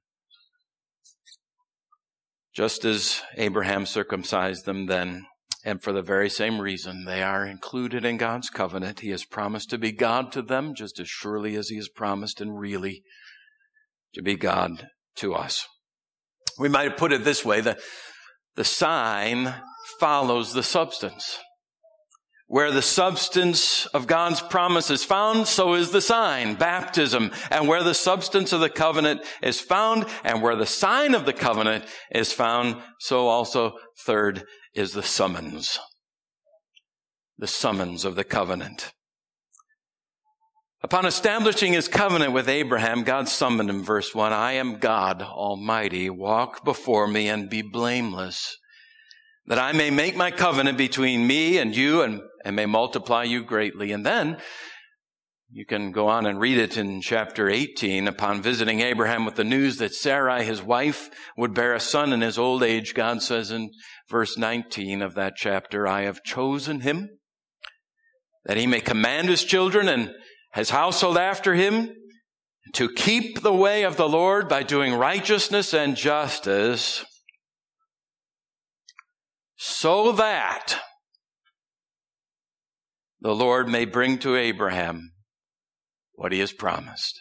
Just 2.53 2.85
as 2.85 3.23
Abraham 3.37 3.87
circumcised 3.87 4.65
them 4.65 4.87
then, 4.87 5.25
and 5.65 5.81
for 5.81 5.93
the 5.93 6.03
very 6.03 6.29
same 6.29 6.61
reason, 6.61 7.05
they 7.05 7.23
are 7.23 7.47
included 7.47 8.05
in 8.05 8.17
God's 8.17 8.51
covenant. 8.51 9.01
He 9.01 9.11
has 9.11 9.25
promised 9.25 9.71
to 9.71 9.79
be 9.79 9.93
God 9.93 10.33
to 10.33 10.43
them 10.43 10.75
just 10.75 10.99
as 10.99 11.09
surely 11.09 11.55
as 11.55 11.69
He 11.69 11.77
has 11.77 11.89
promised 11.89 12.41
and 12.41 12.59
really 12.59 13.03
to 14.15 14.23
be 14.23 14.37
God 14.37 14.89
to 15.17 15.35
us. 15.35 15.67
We 16.59 16.69
might 16.69 16.97
put 16.97 17.13
it 17.13 17.25
this 17.25 17.45
way, 17.45 17.61
the, 17.61 17.79
the 18.57 18.65
sign 18.65 19.55
follows 19.99 20.53
the 20.53 20.63
substance. 20.63 21.39
Where 22.47 22.73
the 22.73 22.83
substance 22.83 23.87
of 23.87 24.09
God's 24.09 24.41
promise 24.41 24.91
is 24.91 25.05
found, 25.05 25.47
so 25.47 25.75
is 25.75 25.91
the 25.91 26.01
sign, 26.01 26.57
baptism. 26.57 27.31
And 27.49 27.69
where 27.69 27.85
the 27.85 27.95
substance 27.95 28.53
of 28.53 28.59
the 28.59 28.69
covenant 28.69 29.23
is 29.41 29.61
found, 29.61 30.05
and 30.25 30.43
where 30.43 30.57
the 30.57 30.67
sign 30.67 31.15
of 31.15 31.27
the 31.27 31.33
covenant 31.33 31.85
is 32.11 32.33
found, 32.33 32.83
so 32.99 33.29
also, 33.29 33.75
third, 34.05 34.43
is 34.75 34.95
the 34.95 35.03
summons. 35.05 35.79
The 37.39 37.47
summons 37.47 38.05
of 38.05 38.17
the 38.17 38.25
covenant. 38.25 38.93
Upon 40.83 41.05
establishing 41.05 41.75
his 41.75 41.89
covenant 41.89 42.33
with 42.33 42.49
Abraham, 42.49 43.03
God 43.05 43.29
summoned 43.29 43.69
him, 43.69 43.85
verse 43.85 44.15
1, 44.15 44.33
I 44.33 44.53
am 44.53 44.79
God 44.79 45.23
Almighty. 45.23 46.09
Walk 46.09 46.65
before 46.65 47.07
me 47.07 47.29
and 47.29 47.51
be 47.51 47.61
blameless, 47.63 48.57
that 49.47 49.59
I 49.59 49.73
may 49.73 49.91
make 49.91 50.17
my 50.17 50.31
covenant 50.31 50.79
between 50.79 51.27
me 51.27 51.59
and 51.59 51.77
you 51.77 52.03
and 52.03 52.23
and 52.45 52.57
may 52.57 52.67
multiply 52.67 53.25
you 53.25 53.45
greatly. 53.45 53.93
And 53.93 54.05
then 54.05 54.39
you 55.51 55.67
can 55.67 55.93
go 55.93 56.09
on 56.09 56.27
and 56.27 56.41
read 56.41 56.59
it 56.59 56.77
in 56.77 57.01
chapter 57.01 57.49
18. 57.49 58.07
Upon 58.09 58.43
visiting 58.43 58.81
Abraham 58.81 59.25
with 59.25 59.35
the 59.35 59.45
news 59.45 59.79
that 59.79 59.95
Sarai, 59.95 60.45
his 60.45 60.63
wife, 60.63 61.11
would 61.37 61.55
bear 61.55 61.75
a 61.75 61.81
son 61.81 62.13
in 62.13 62.21
his 62.21 62.39
old 62.39 62.63
age, 62.63 62.95
God 62.95 63.23
says 63.23 63.51
in 63.51 63.71
verse 64.09 64.39
19 64.39 65.03
of 65.03 65.15
that 65.15 65.35
chapter, 65.37 65.87
I 65.87 66.03
have 66.03 66.23
chosen 66.23 66.81
him 66.81 67.11
that 68.45 68.57
he 68.57 68.67
may 68.67 68.81
command 68.81 69.29
his 69.29 69.45
children 69.45 69.89
and 69.89 70.15
his 70.53 70.71
household 70.71 71.17
after 71.17 71.55
him 71.55 71.91
to 72.75 72.89
keep 72.89 73.43
the 73.43 73.53
way 73.53 73.83
of 73.83 73.97
the 73.97 74.09
Lord 74.09 74.49
by 74.49 74.63
doing 74.63 74.95
righteousness 74.95 75.75
and 75.75 75.97
justice 75.97 77.05
so 79.57 80.13
that 80.13 80.81
the 83.21 83.35
Lord 83.35 83.69
may 83.69 83.85
bring 83.85 84.19
to 84.21 84.37
Abraham 84.37 85.13
what 86.13 86.33
he 86.33 86.39
has 86.41 86.53
promised. 86.53 87.21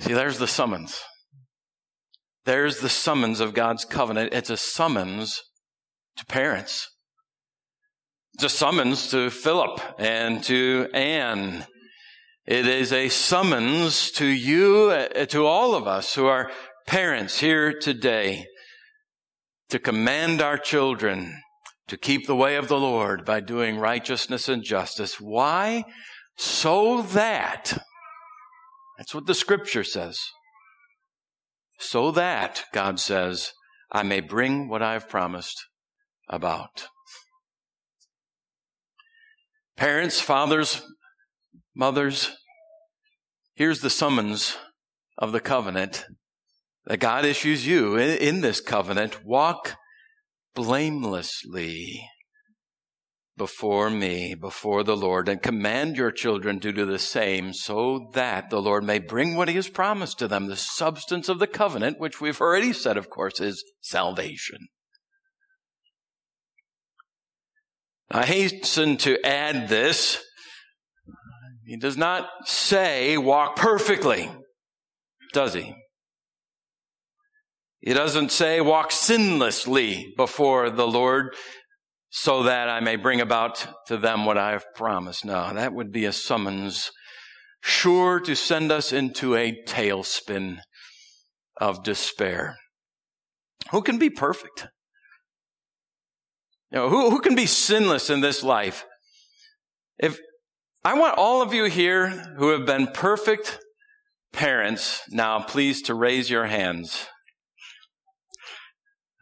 See, 0.00 0.12
there's 0.12 0.38
the 0.38 0.46
summons. 0.46 1.00
There's 2.44 2.80
the 2.80 2.88
summons 2.88 3.40
of 3.40 3.54
God's 3.54 3.84
covenant. 3.84 4.32
It's 4.32 4.50
a 4.50 4.56
summons 4.56 5.42
to 6.16 6.26
parents. 6.26 6.88
A 8.40 8.48
summons 8.48 9.10
to 9.10 9.30
Philip 9.30 9.80
and 9.98 10.42
to 10.44 10.88
Anne. 10.94 11.66
It 12.46 12.66
is 12.66 12.92
a 12.92 13.08
summons 13.08 14.12
to 14.12 14.26
you, 14.26 14.90
uh, 14.90 15.26
to 15.26 15.44
all 15.44 15.74
of 15.74 15.88
us 15.88 16.14
who 16.14 16.26
are 16.26 16.50
parents 16.86 17.40
here 17.40 17.72
today, 17.72 18.46
to 19.70 19.78
command 19.78 20.40
our 20.40 20.56
children 20.56 21.42
to 21.88 21.96
keep 21.96 22.26
the 22.26 22.36
way 22.36 22.56
of 22.56 22.68
the 22.68 22.78
Lord 22.78 23.24
by 23.24 23.40
doing 23.40 23.78
righteousness 23.78 24.48
and 24.48 24.62
justice. 24.62 25.20
Why? 25.20 25.84
So 26.36 27.02
that, 27.02 27.82
that's 28.96 29.14
what 29.14 29.26
the 29.26 29.34
scripture 29.34 29.84
says. 29.84 30.20
So 31.80 32.12
that, 32.12 32.64
God 32.72 33.00
says, 33.00 33.52
I 33.90 34.04
may 34.04 34.20
bring 34.20 34.68
what 34.68 34.82
I 34.82 34.92
have 34.92 35.08
promised 35.08 35.66
about. 36.28 36.88
Parents, 39.78 40.20
fathers, 40.20 40.82
mothers, 41.72 42.36
here's 43.54 43.80
the 43.80 43.88
summons 43.88 44.56
of 45.16 45.30
the 45.30 45.38
covenant 45.38 46.04
that 46.86 46.98
God 46.98 47.24
issues 47.24 47.64
you 47.64 47.96
in, 47.96 48.40
this 48.40 48.60
covenant. 48.60 49.24
Walk 49.24 49.76
blamelessly 50.56 52.02
before 53.36 53.88
me, 53.88 54.34
before 54.34 54.82
the 54.82 54.96
Lord, 54.96 55.28
and 55.28 55.40
command 55.40 55.96
your 55.96 56.10
children 56.10 56.58
to 56.58 56.72
do 56.72 56.84
the 56.84 56.98
same 56.98 57.52
so 57.52 58.10
that 58.14 58.50
the 58.50 58.60
Lord 58.60 58.82
may 58.82 58.98
bring 58.98 59.36
what 59.36 59.48
he 59.48 59.54
has 59.54 59.68
promised 59.68 60.18
to 60.18 60.26
them, 60.26 60.48
the 60.48 60.56
substance 60.56 61.28
of 61.28 61.38
the 61.38 61.46
covenant, 61.46 62.00
which 62.00 62.20
we've 62.20 62.40
already 62.40 62.72
said, 62.72 62.96
of 62.96 63.08
course, 63.08 63.40
is 63.40 63.62
salvation. 63.80 64.66
I 68.10 68.24
hasten 68.24 68.96
to 68.98 69.24
add 69.24 69.68
this. 69.68 70.22
He 71.64 71.76
does 71.76 71.96
not 71.96 72.26
say 72.44 73.18
walk 73.18 73.56
perfectly, 73.56 74.30
does 75.34 75.52
he? 75.52 75.74
He 77.80 77.92
doesn't 77.92 78.32
say 78.32 78.60
walk 78.60 78.90
sinlessly 78.90 80.06
before 80.16 80.70
the 80.70 80.86
Lord 80.86 81.34
so 82.10 82.44
that 82.44 82.68
I 82.68 82.80
may 82.80 82.96
bring 82.96 83.20
about 83.20 83.66
to 83.86 83.98
them 83.98 84.24
what 84.24 84.38
I 84.38 84.52
have 84.52 84.64
promised. 84.74 85.24
No, 85.24 85.52
that 85.52 85.74
would 85.74 85.92
be 85.92 86.06
a 86.06 86.12
summons 86.12 86.90
sure 87.62 88.20
to 88.20 88.34
send 88.34 88.72
us 88.72 88.92
into 88.92 89.36
a 89.36 89.52
tailspin 89.66 90.60
of 91.60 91.84
despair. 91.84 92.56
Who 93.70 93.82
can 93.82 93.98
be 93.98 94.08
perfect? 94.08 94.68
You 96.70 96.78
know, 96.78 96.88
who, 96.90 97.10
who 97.10 97.20
can 97.20 97.34
be 97.34 97.46
sinless 97.46 98.10
in 98.10 98.20
this 98.20 98.42
life? 98.42 98.84
If 99.98 100.18
I 100.84 100.98
want 100.98 101.18
all 101.18 101.42
of 101.42 101.54
you 101.54 101.64
here 101.64 102.08
who 102.38 102.50
have 102.50 102.66
been 102.66 102.88
perfect 102.88 103.58
parents 104.32 105.02
now, 105.10 105.40
please 105.40 105.82
to 105.82 105.94
raise 105.94 106.28
your 106.28 106.46
hands. 106.46 107.06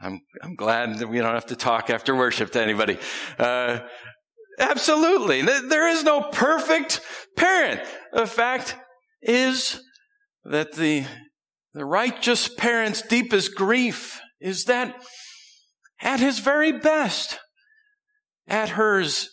I'm, 0.01 0.21
I'm 0.43 0.55
glad 0.57 0.99
that 0.99 1.09
we 1.09 1.19
don't 1.19 1.35
have 1.35 1.47
to 1.47 1.57
talk 1.57 1.89
after 1.89 2.15
worship 2.15 2.51
to 2.53 2.61
anybody. 2.61 2.99
Uh, 3.39 3.81
absolutely. 4.59 5.43
There 5.43 5.89
is 5.89 6.05
no 6.05 6.23
perfect 6.23 7.01
parent. 7.37 7.81
The 8.13 8.27
fact 8.27 8.77
is 9.23 9.81
that 10.45 10.73
the, 10.73 11.07
the 11.73 11.85
righteous 11.85 12.49
parent's 12.49 13.03
deepest 13.03 13.55
grief 13.55 14.21
is 14.41 14.65
that 14.65 15.03
at 16.01 16.21
his 16.21 16.39
very 16.39 16.73
best, 16.73 17.39
at 18.47 18.71
hers, 18.71 19.29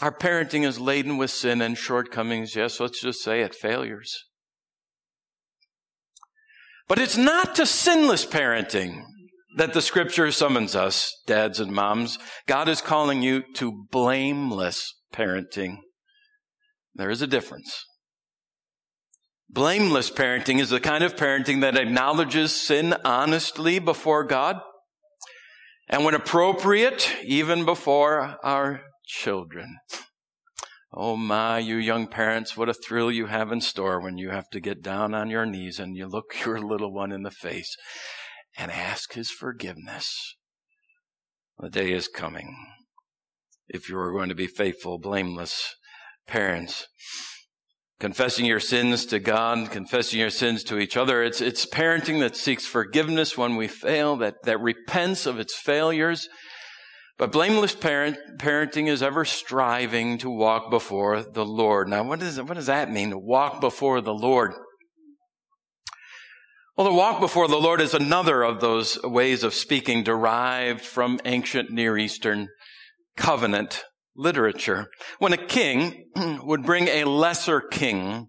our 0.00 0.12
parenting 0.12 0.64
is 0.64 0.78
laden 0.78 1.16
with 1.16 1.30
sin 1.30 1.60
and 1.60 1.76
shortcomings. 1.76 2.54
Yes, 2.54 2.80
let's 2.80 3.00
just 3.00 3.22
say 3.22 3.40
it, 3.40 3.54
failures. 3.54 4.24
But 6.86 6.98
it's 6.98 7.16
not 7.16 7.54
to 7.56 7.66
sinless 7.66 8.24
parenting 8.24 9.02
that 9.56 9.74
the 9.74 9.82
scripture 9.82 10.30
summons 10.30 10.76
us, 10.76 11.12
dads 11.26 11.58
and 11.58 11.72
moms. 11.72 12.18
God 12.46 12.68
is 12.68 12.80
calling 12.80 13.22
you 13.22 13.42
to 13.54 13.86
blameless 13.90 14.94
parenting. 15.12 15.78
There 16.94 17.10
is 17.10 17.20
a 17.20 17.26
difference. 17.26 17.84
Blameless 19.50 20.10
parenting 20.10 20.60
is 20.60 20.70
the 20.70 20.80
kind 20.80 21.02
of 21.02 21.16
parenting 21.16 21.60
that 21.62 21.76
acknowledges 21.76 22.54
sin 22.54 22.94
honestly 23.04 23.78
before 23.78 24.24
God 24.24 24.60
and 25.88 26.04
when 26.04 26.14
appropriate, 26.14 27.16
even 27.24 27.64
before 27.64 28.36
our 28.42 28.82
children. 29.06 29.78
Oh 30.92 31.16
my, 31.16 31.58
you 31.58 31.76
young 31.76 32.06
parents, 32.06 32.56
what 32.56 32.68
a 32.68 32.74
thrill 32.74 33.12
you 33.12 33.26
have 33.26 33.52
in 33.52 33.60
store 33.60 34.00
when 34.00 34.18
you 34.18 34.30
have 34.30 34.48
to 34.50 34.60
get 34.60 34.82
down 34.82 35.14
on 35.14 35.30
your 35.30 35.46
knees 35.46 35.78
and 35.78 35.96
you 35.96 36.06
look 36.06 36.34
your 36.44 36.60
little 36.60 36.92
one 36.92 37.12
in 37.12 37.22
the 37.22 37.30
face 37.30 37.76
and 38.56 38.70
ask 38.70 39.12
his 39.14 39.30
forgiveness. 39.30 40.36
The 41.58 41.70
day 41.70 41.92
is 41.92 42.08
coming. 42.08 42.56
If 43.68 43.88
you 43.88 43.98
are 43.98 44.12
going 44.12 44.28
to 44.28 44.34
be 44.34 44.46
faithful, 44.46 44.98
blameless 44.98 45.74
parents, 46.26 46.86
confessing 48.00 48.44
your 48.44 48.60
sins 48.60 49.06
to 49.06 49.18
God, 49.18 49.70
confessing 49.70 50.20
your 50.20 50.30
sins 50.30 50.62
to 50.64 50.78
each 50.78 50.96
other. 50.96 51.22
It's, 51.22 51.40
it's 51.40 51.66
parenting 51.66 52.20
that 52.20 52.36
seeks 52.36 52.64
forgiveness 52.64 53.36
when 53.36 53.56
we 53.56 53.66
fail, 53.66 54.16
that, 54.16 54.34
that 54.44 54.60
repents 54.60 55.26
of 55.26 55.38
its 55.38 55.54
failures. 55.54 56.28
But 57.16 57.32
blameless 57.32 57.74
parent, 57.74 58.16
parenting 58.38 58.86
is 58.88 59.02
ever 59.02 59.24
striving 59.24 60.18
to 60.18 60.30
walk 60.30 60.70
before 60.70 61.22
the 61.22 61.44
Lord. 61.44 61.88
Now, 61.88 62.04
what, 62.04 62.22
is, 62.22 62.40
what 62.40 62.54
does 62.54 62.66
that 62.66 62.92
mean, 62.92 63.10
to 63.10 63.18
walk 63.18 63.60
before 63.60 64.00
the 64.00 64.14
Lord? 64.14 64.52
Well, 66.76 66.86
the 66.86 66.94
walk 66.94 67.18
before 67.18 67.48
the 67.48 67.56
Lord 67.56 67.80
is 67.80 67.92
another 67.92 68.44
of 68.44 68.60
those 68.60 69.02
ways 69.02 69.42
of 69.42 69.52
speaking 69.52 70.04
derived 70.04 70.82
from 70.82 71.18
ancient 71.24 71.72
Near 71.72 71.98
Eastern 71.98 72.46
covenant 73.16 73.82
literature. 74.18 74.88
When 75.18 75.32
a 75.32 75.38
king 75.38 76.04
would 76.42 76.64
bring 76.64 76.88
a 76.88 77.04
lesser 77.04 77.60
king 77.60 78.26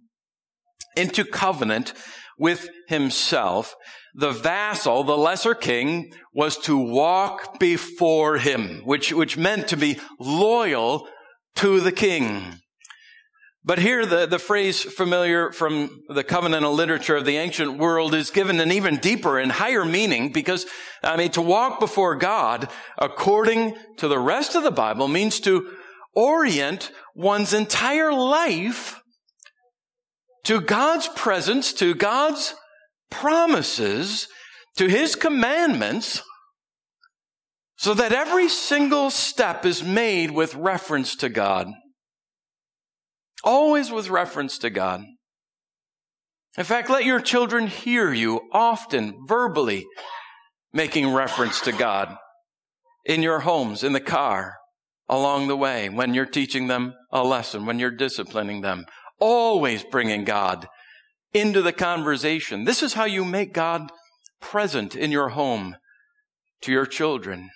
into 0.95 1.25
covenant 1.25 1.93
with 2.38 2.69
himself, 2.88 3.75
the 4.15 4.32
vassal, 4.32 5.04
the 5.04 5.17
lesser 5.17 5.56
king, 5.56 6.12
was 6.34 6.58
to 6.60 6.78
walk 6.78 7.60
before 7.60 8.38
him, 8.38 8.82
which, 8.86 9.12
which 9.12 9.38
meant 9.38 9.67
to 9.69 9.78
be 9.78 9.99
loyal 10.19 11.08
to 11.56 11.82
the 11.82 11.91
king. 11.91 12.60
But 13.63 13.80
here 13.80 14.06
the, 14.06 14.25
the 14.25 14.39
phrase 14.39 14.82
familiar 14.82 15.52
from 15.52 16.04
the 16.08 16.23
covenantal 16.23 16.73
literature 16.73 17.17
of 17.17 17.25
the 17.25 17.38
ancient 17.38 17.78
world 17.78 18.13
is 18.13 18.32
given 18.32 18.60
an 18.60 18.71
even 18.71 18.97
deeper 18.97 19.38
and 19.38 19.52
higher 19.52 19.84
meaning 19.84 20.32
because, 20.32 20.65
I 21.04 21.17
mean, 21.17 21.32
to 21.32 21.41
walk 21.41 21.80
before 21.80 22.15
God 22.15 22.69
according 22.97 23.75
to 23.97 24.08
the 24.08 24.17
rest 24.17 24.56
of 24.56 24.63
the 24.63 24.71
Bible 24.71 25.08
means 25.08 25.39
to 25.41 25.69
orient 26.15 26.91
one's 27.15 27.54
entire 27.54 28.12
life 28.12 29.02
to 30.45 30.62
God's 30.62 31.08
presence, 31.10 31.74
to 31.74 31.93
God's 31.93 32.56
promises, 33.12 34.28
to 34.78 34.88
His 34.88 35.15
commandments, 35.15 36.22
so 37.78 37.93
that 37.93 38.12
every 38.12 38.50
single 38.50 39.10
step 39.10 39.65
is 39.65 39.84
made 39.84 40.32
with 40.32 40.56
reference 40.56 41.15
to 41.17 41.30
God. 41.30 41.67
Always 43.43 43.91
with 43.91 44.10
reference 44.10 44.58
to 44.60 44.69
God. 44.69 45.04
In 46.58 46.65
fact, 46.65 46.89
let 46.89 47.06
your 47.06 47.22
children 47.22 47.67
hear 47.67 48.12
you 48.12 48.41
often 48.52 49.26
verbally 49.28 49.86
making 50.74 51.13
reference 51.13 51.62
to 51.62 51.72
God 51.72 52.17
in 53.06 53.22
your 53.24 53.39
homes, 53.39 53.84
in 53.84 53.93
the 53.93 54.02
car, 54.02 54.56
along 55.10 55.48
the 55.48 55.58
way, 55.58 55.89
when 55.89 56.13
you're 56.13 56.26
teaching 56.26 56.67
them 56.67 56.93
a 57.12 57.24
lesson, 57.24 57.65
when 57.65 57.80
you're 57.80 57.91
disciplining 57.91 58.62
them. 58.62 58.86
Always 59.19 59.84
bringing 59.84 60.24
God 60.24 60.67
into 61.34 61.62
the 61.62 61.74
conversation. 61.74 62.63
This 62.63 62.82
is 62.82 62.93
how 62.93 63.06
you 63.06 63.26
make 63.26 63.54
God 63.54 63.91
present 64.39 64.95
in 64.95 65.12
your 65.12 65.30
home 65.30 65.76
to 66.62 66.72
your 66.72 66.86
children. 66.86 67.50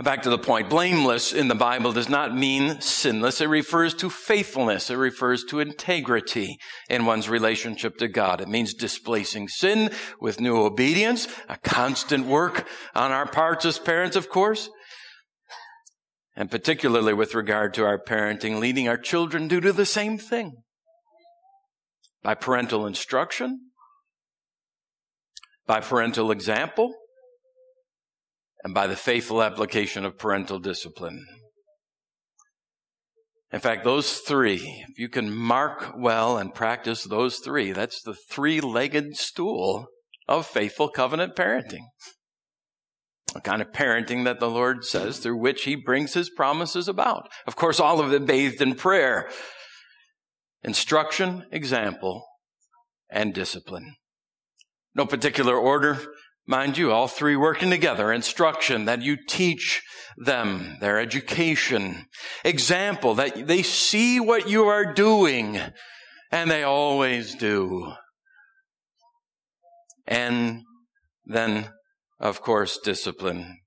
Back 0.00 0.22
to 0.22 0.30
the 0.30 0.38
point. 0.38 0.70
Blameless 0.70 1.34
in 1.34 1.48
the 1.48 1.54
Bible 1.54 1.92
does 1.92 2.08
not 2.08 2.34
mean 2.34 2.80
sinless. 2.80 3.42
It 3.42 3.48
refers 3.48 3.92
to 3.94 4.08
faithfulness. 4.08 4.88
It 4.88 4.96
refers 4.96 5.44
to 5.44 5.60
integrity 5.60 6.56
in 6.88 7.04
one's 7.04 7.28
relationship 7.28 7.98
to 7.98 8.08
God. 8.08 8.40
It 8.40 8.48
means 8.48 8.72
displacing 8.72 9.48
sin 9.48 9.90
with 10.18 10.40
new 10.40 10.56
obedience, 10.56 11.28
a 11.46 11.58
constant 11.58 12.24
work 12.26 12.66
on 12.94 13.12
our 13.12 13.26
parts 13.26 13.66
as 13.66 13.78
parents, 13.78 14.16
of 14.16 14.30
course. 14.30 14.70
And 16.34 16.50
particularly 16.50 17.12
with 17.12 17.34
regard 17.34 17.74
to 17.74 17.84
our 17.84 17.98
parenting, 17.98 18.58
leading 18.58 18.88
our 18.88 18.96
children 18.96 19.48
to 19.50 19.60
do 19.60 19.72
the 19.72 19.86
same 19.86 20.16
thing. 20.16 20.62
By 22.22 22.34
parental 22.34 22.86
instruction, 22.86 23.70
by 25.66 25.80
parental 25.80 26.30
example, 26.30 26.94
and 28.64 28.72
by 28.72 28.86
the 28.86 28.96
faithful 28.96 29.42
application 29.42 30.04
of 30.04 30.18
parental 30.18 30.58
discipline. 30.58 31.26
In 33.52 33.60
fact, 33.60 33.84
those 33.84 34.18
three, 34.18 34.84
if 34.88 34.98
you 34.98 35.10
can 35.10 35.34
mark 35.34 35.92
well 35.96 36.38
and 36.38 36.54
practice 36.54 37.04
those 37.04 37.38
three, 37.38 37.72
that's 37.72 38.00
the 38.00 38.14
three 38.14 38.60
legged 38.60 39.16
stool 39.16 39.88
of 40.26 40.46
faithful 40.46 40.88
covenant 40.88 41.36
parenting. 41.36 41.84
A 43.34 43.40
kind 43.40 43.62
of 43.62 43.72
parenting 43.72 44.24
that 44.24 44.40
the 44.40 44.50
Lord 44.50 44.84
says 44.84 45.18
through 45.18 45.38
which 45.38 45.64
He 45.64 45.74
brings 45.74 46.14
His 46.14 46.28
promises 46.28 46.88
about. 46.88 47.28
Of 47.46 47.56
course, 47.56 47.80
all 47.80 48.00
of 48.00 48.12
it 48.12 48.26
bathed 48.26 48.60
in 48.60 48.74
prayer. 48.74 49.30
Instruction, 50.62 51.46
example, 51.50 52.26
and 53.10 53.32
discipline. 53.34 53.94
No 54.94 55.06
particular 55.06 55.56
order. 55.56 55.98
Mind 56.46 56.76
you, 56.76 56.92
all 56.92 57.08
three 57.08 57.36
working 57.36 57.70
together. 57.70 58.12
Instruction, 58.12 58.84
that 58.84 59.00
you 59.00 59.16
teach 59.28 59.82
them 60.16 60.76
their 60.80 60.98
education. 60.98 62.06
Example, 62.44 63.14
that 63.14 63.46
they 63.46 63.62
see 63.62 64.20
what 64.20 64.48
you 64.48 64.64
are 64.64 64.92
doing, 64.92 65.58
and 66.30 66.50
they 66.50 66.62
always 66.62 67.34
do. 67.34 67.92
And 70.06 70.62
then, 71.24 71.70
of 72.22 72.40
course, 72.40 72.78
discipline. 72.78 73.58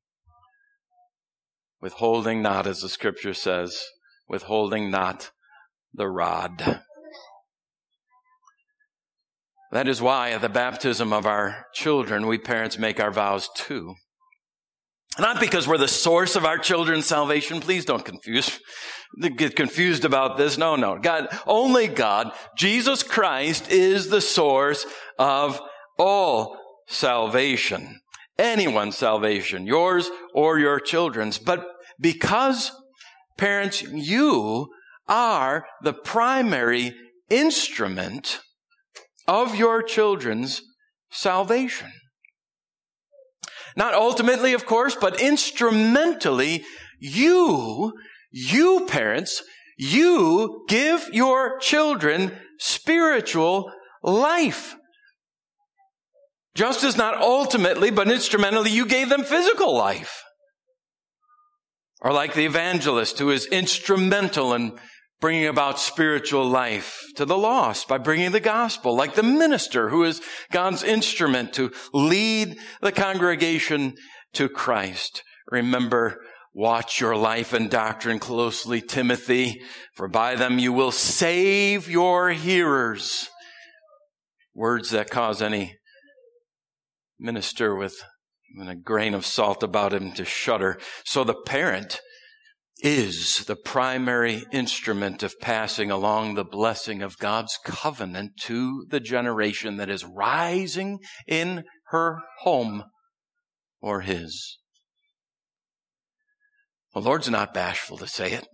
Withholding 1.81 2.41
not, 2.41 2.65
as 2.65 2.79
the 2.79 2.89
scripture 2.89 3.33
says, 3.33 3.83
withholding 4.27 4.89
not 4.89 5.31
the 5.93 6.07
rod. 6.07 6.81
That 9.71 9.89
is 9.89 10.01
why 10.01 10.31
at 10.31 10.41
the 10.41 10.49
baptism 10.49 11.11
of 11.11 11.25
our 11.25 11.65
children, 11.73 12.27
we 12.27 12.37
parents 12.37 12.79
make 12.79 12.99
our 12.99 13.11
vows 13.11 13.49
too. 13.55 13.95
Not 15.19 15.39
because 15.39 15.67
we're 15.67 15.77
the 15.77 15.87
source 15.87 16.37
of 16.37 16.45
our 16.45 16.57
children's 16.57 17.05
salvation. 17.05 17.59
Please 17.59 17.83
don't 17.83 18.03
confuse, 18.03 18.59
get 19.35 19.55
confused 19.55 20.05
about 20.05 20.37
this. 20.37 20.57
No, 20.57 20.77
no. 20.77 20.97
God, 20.97 21.27
only 21.45 21.87
God, 21.87 22.31
Jesus 22.57 23.03
Christ 23.03 23.69
is 23.69 24.07
the 24.07 24.21
source 24.21 24.85
of 25.19 25.59
all 25.97 26.57
salvation. 26.87 27.99
Anyone's 28.37 28.97
salvation, 28.97 29.65
yours 29.65 30.09
or 30.33 30.59
your 30.59 30.79
children's. 30.79 31.37
But 31.37 31.65
because 31.99 32.71
parents, 33.37 33.81
you 33.81 34.67
are 35.07 35.65
the 35.83 35.93
primary 35.93 36.93
instrument 37.29 38.41
of 39.27 39.55
your 39.55 39.81
children's 39.81 40.61
salvation. 41.09 41.91
Not 43.75 43.93
ultimately, 43.93 44.53
of 44.53 44.65
course, 44.65 44.95
but 44.95 45.19
instrumentally, 45.19 46.63
you, 46.99 47.93
you 48.31 48.85
parents, 48.87 49.43
you 49.77 50.65
give 50.69 51.09
your 51.11 51.59
children 51.59 52.31
spiritual 52.57 53.71
life. 54.01 54.75
Just 56.55 56.83
as 56.85 56.95
not 56.95 57.19
ultimately, 57.19 57.91
but 57.91 58.09
instrumentally, 58.09 58.71
you 58.71 58.85
gave 58.85 59.09
them 59.09 59.23
physical 59.23 59.75
life. 59.75 60.23
Or 62.01 62.13
like 62.13 62.33
the 62.33 62.45
evangelist 62.45 63.19
who 63.19 63.29
is 63.29 63.45
instrumental 63.47 64.53
in 64.53 64.77
bringing 65.19 65.47
about 65.47 65.79
spiritual 65.79 66.45
life 66.45 67.01
to 67.15 67.25
the 67.25 67.37
lost 67.37 67.87
by 67.87 67.97
bringing 67.97 68.31
the 68.31 68.39
gospel, 68.39 68.95
like 68.95 69.15
the 69.15 69.23
minister 69.23 69.89
who 69.89 70.03
is 70.03 70.21
God's 70.51 70.83
instrument 70.83 71.53
to 71.53 71.71
lead 71.93 72.57
the 72.81 72.91
congregation 72.91 73.95
to 74.33 74.47
Christ. 74.47 75.23
Remember, 75.49 76.21
watch 76.53 77.01
your 77.01 77.15
life 77.15 77.53
and 77.53 77.69
doctrine 77.69 78.19
closely, 78.19 78.81
Timothy, 78.81 79.61
for 79.93 80.07
by 80.07 80.35
them 80.35 80.59
you 80.59 80.71
will 80.71 80.91
save 80.91 81.89
your 81.89 82.29
hearers. 82.29 83.29
Words 84.53 84.91
that 84.91 85.09
cause 85.09 85.41
any 85.41 85.75
minister 87.19 87.75
with 87.75 88.03
a 88.59 88.75
grain 88.75 89.13
of 89.13 89.25
salt 89.25 89.63
about 89.63 89.93
him 89.93 90.11
to 90.13 90.25
shudder. 90.25 90.79
So 91.03 91.23
the 91.23 91.35
parent 91.45 91.99
is 92.79 93.45
the 93.45 93.55
primary 93.55 94.43
instrument 94.51 95.23
of 95.23 95.39
passing 95.39 95.89
along 95.89 96.35
the 96.35 96.43
blessing 96.43 97.01
of 97.01 97.17
God's 97.17 97.57
covenant 97.63 98.31
to 98.41 98.85
the 98.89 98.99
generation 98.99 99.77
that 99.77 99.89
is 99.89 100.03
rising 100.03 100.99
in 101.27 101.63
her 101.87 102.19
home 102.41 102.83
or 103.81 104.01
his. 104.01 104.57
The 106.93 107.01
Lord's 107.01 107.29
not 107.29 107.53
bashful 107.53 107.97
to 107.97 108.07
say 108.07 108.31
it. 108.31 108.47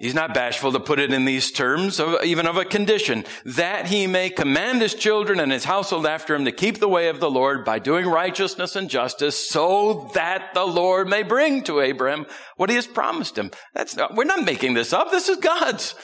He's 0.00 0.14
not 0.14 0.32
bashful 0.32 0.72
to 0.72 0.80
put 0.80 0.98
it 0.98 1.12
in 1.12 1.26
these 1.26 1.52
terms, 1.52 2.00
of, 2.00 2.24
even 2.24 2.46
of 2.46 2.56
a 2.56 2.64
condition, 2.64 3.26
that 3.44 3.88
he 3.88 4.06
may 4.06 4.30
command 4.30 4.80
his 4.80 4.94
children 4.94 5.38
and 5.38 5.52
his 5.52 5.64
household 5.64 6.06
after 6.06 6.34
him 6.34 6.46
to 6.46 6.52
keep 6.52 6.78
the 6.78 6.88
way 6.88 7.08
of 7.08 7.20
the 7.20 7.30
Lord 7.30 7.66
by 7.66 7.78
doing 7.78 8.06
righteousness 8.06 8.76
and 8.76 8.88
justice, 8.88 9.46
so 9.50 10.10
that 10.14 10.54
the 10.54 10.64
Lord 10.64 11.06
may 11.06 11.22
bring 11.22 11.62
to 11.64 11.80
Abraham 11.80 12.24
what 12.56 12.70
he 12.70 12.76
has 12.76 12.86
promised 12.86 13.36
him. 13.36 13.50
That's 13.74 13.94
not, 13.94 14.14
we're 14.14 14.24
not 14.24 14.46
making 14.46 14.72
this 14.72 14.94
up. 14.94 15.10
This 15.10 15.28
is 15.28 15.36
God's, 15.36 15.94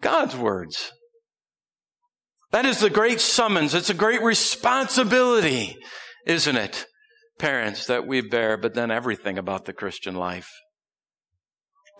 God's 0.00 0.34
words. 0.34 0.90
That 2.50 2.66
is 2.66 2.80
the 2.80 2.90
great 2.90 3.20
summons. 3.20 3.74
It's 3.74 3.90
a 3.90 3.94
great 3.94 4.22
responsibility, 4.22 5.76
isn't 6.26 6.56
it? 6.56 6.84
Parents 7.38 7.86
that 7.86 8.08
we 8.08 8.22
bear, 8.22 8.56
but 8.56 8.74
then 8.74 8.90
everything 8.90 9.38
about 9.38 9.66
the 9.66 9.72
Christian 9.72 10.16
life. 10.16 10.50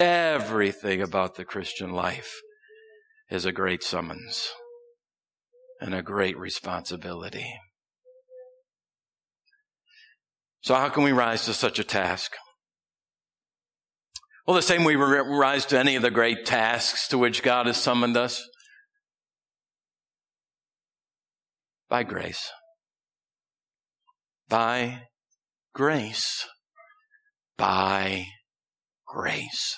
Everything 0.00 1.02
about 1.02 1.34
the 1.34 1.44
Christian 1.44 1.90
life 1.90 2.40
is 3.30 3.44
a 3.44 3.52
great 3.52 3.82
summons 3.82 4.50
and 5.80 5.94
a 5.94 6.02
great 6.02 6.38
responsibility. 6.38 7.54
So 10.60 10.74
how 10.74 10.88
can 10.88 11.02
we 11.02 11.12
rise 11.12 11.44
to 11.46 11.54
such 11.54 11.78
a 11.78 11.84
task? 11.84 12.32
Well, 14.46 14.56
the 14.56 14.62
same 14.62 14.84
way 14.84 14.96
we 14.96 15.02
rise 15.04 15.66
to 15.66 15.78
any 15.78 15.96
of 15.96 16.02
the 16.02 16.10
great 16.10 16.46
tasks 16.46 17.08
to 17.08 17.18
which 17.18 17.42
God 17.42 17.66
has 17.66 17.76
summoned 17.76 18.16
us. 18.16 18.42
by 21.88 22.02
grace. 22.02 22.50
By 24.48 25.02
grace. 25.74 26.46
By 27.56 28.26
grace. 29.06 29.76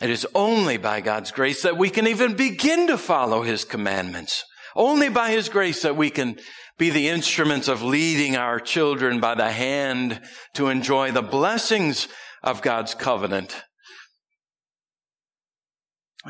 It 0.00 0.10
is 0.10 0.26
only 0.34 0.78
by 0.78 1.00
God's 1.00 1.30
grace 1.30 1.62
that 1.62 1.76
we 1.76 1.90
can 1.90 2.06
even 2.06 2.34
begin 2.34 2.86
to 2.86 2.96
follow 2.96 3.42
His 3.42 3.64
commandments. 3.64 4.44
Only 4.74 5.08
by 5.08 5.30
His 5.30 5.48
grace 5.48 5.82
that 5.82 5.96
we 5.96 6.10
can 6.10 6.38
be 6.78 6.88
the 6.88 7.08
instruments 7.08 7.68
of 7.68 7.82
leading 7.82 8.36
our 8.36 8.58
children 8.58 9.20
by 9.20 9.34
the 9.34 9.52
hand 9.52 10.20
to 10.54 10.68
enjoy 10.68 11.12
the 11.12 11.22
blessings 11.22 12.08
of 12.42 12.62
God's 12.62 12.94
covenant 12.94 13.62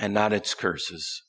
and 0.00 0.12
not 0.12 0.32
its 0.32 0.54
curses. 0.54 1.22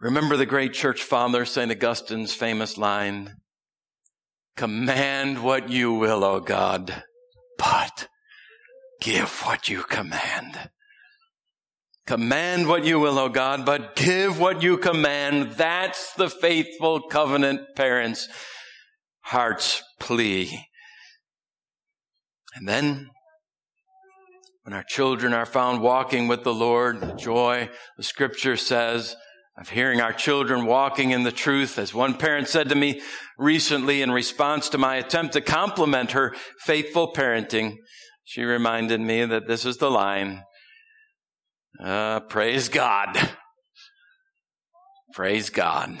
Remember 0.00 0.36
the 0.36 0.46
great 0.46 0.72
church 0.72 1.02
father, 1.02 1.44
St. 1.44 1.70
Augustine's 1.70 2.34
famous 2.34 2.76
line, 2.76 3.36
command 4.56 5.44
what 5.44 5.70
you 5.70 5.92
will, 5.92 6.24
O 6.24 6.40
God, 6.40 7.04
but 7.58 8.08
give 9.00 9.28
what 9.44 9.68
you 9.68 9.82
command. 9.82 10.70
Command 12.06 12.66
what 12.66 12.84
you 12.84 12.98
will, 12.98 13.18
O 13.18 13.28
God, 13.28 13.64
but 13.64 13.94
give 13.94 14.38
what 14.38 14.62
you 14.62 14.76
command. 14.76 15.52
That's 15.52 16.12
the 16.14 16.28
faithful 16.28 17.02
covenant 17.02 17.76
parents' 17.76 18.28
heart's 19.20 19.82
plea. 20.00 20.66
And 22.54 22.68
then, 22.68 23.10
when 24.64 24.74
our 24.74 24.82
children 24.82 25.32
are 25.32 25.46
found 25.46 25.82
walking 25.82 26.26
with 26.26 26.42
the 26.42 26.54
Lord, 26.54 27.00
the 27.00 27.14
joy, 27.14 27.70
the 27.96 28.02
scripture 28.02 28.56
says, 28.56 29.14
of 29.60 29.68
hearing 29.68 30.00
our 30.00 30.12
children 30.12 30.64
walking 30.64 31.10
in 31.10 31.22
the 31.22 31.30
truth. 31.30 31.78
As 31.78 31.92
one 31.92 32.14
parent 32.14 32.48
said 32.48 32.70
to 32.70 32.74
me 32.74 33.02
recently 33.38 34.00
in 34.00 34.10
response 34.10 34.70
to 34.70 34.78
my 34.78 34.96
attempt 34.96 35.34
to 35.34 35.42
compliment 35.42 36.12
her 36.12 36.34
faithful 36.64 37.12
parenting, 37.12 37.76
she 38.30 38.44
reminded 38.44 39.00
me 39.00 39.24
that 39.24 39.48
this 39.48 39.64
is 39.66 39.78
the 39.78 39.90
line. 39.90 40.44
Uh, 41.82 42.20
praise 42.20 42.68
God. 42.68 43.18
Praise 45.12 45.50
God 45.50 45.98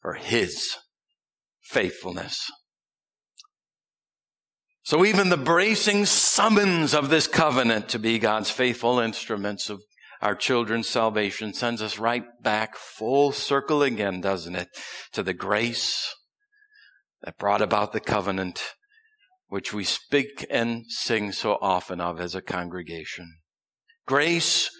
for 0.00 0.14
His 0.14 0.76
faithfulness. 1.60 2.48
So 4.84 5.04
even 5.04 5.28
the 5.28 5.36
bracing 5.36 6.06
summons 6.06 6.94
of 6.94 7.10
this 7.10 7.26
covenant 7.26 7.88
to 7.88 7.98
be 7.98 8.20
God's 8.20 8.52
faithful 8.52 9.00
instruments 9.00 9.68
of 9.68 9.82
our 10.22 10.36
children's 10.36 10.88
salvation 10.88 11.52
sends 11.52 11.82
us 11.82 11.98
right 11.98 12.26
back 12.44 12.76
full 12.76 13.32
circle 13.32 13.82
again, 13.82 14.20
doesn't 14.20 14.54
it? 14.54 14.68
To 15.14 15.24
the 15.24 15.34
grace 15.34 16.14
that 17.24 17.38
brought 17.38 17.60
about 17.60 17.92
the 17.92 17.98
covenant, 17.98 18.62
which 19.48 19.72
we 19.72 19.84
speak 19.84 20.46
and 20.50 20.84
sing 20.88 21.32
so 21.32 21.58
often 21.60 22.00
of 22.00 22.20
as 22.20 22.34
a 22.34 22.42
congregation. 22.42 23.38
Grace 24.06 24.70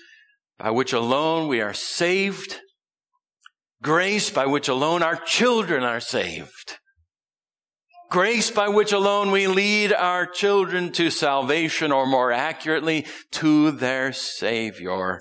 by 0.58 0.70
which 0.70 0.92
alone 0.92 1.48
we 1.48 1.60
are 1.60 1.74
saved. 1.74 2.60
Grace 3.82 4.30
by 4.30 4.46
which 4.46 4.68
alone 4.68 5.02
our 5.02 5.16
children 5.16 5.82
are 5.82 6.00
saved. 6.00 6.78
Grace 8.10 8.50
by 8.50 8.68
which 8.68 8.92
alone 8.92 9.30
we 9.30 9.46
lead 9.46 9.92
our 9.92 10.26
children 10.26 10.92
to 10.92 11.10
salvation, 11.10 11.90
or 11.90 12.06
more 12.06 12.30
accurately, 12.30 13.04
to 13.32 13.72
their 13.72 14.12
Savior, 14.12 15.20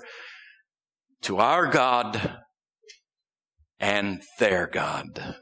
to 1.22 1.38
our 1.38 1.66
God 1.66 2.38
and 3.80 4.22
their 4.38 4.68
God. 4.68 5.36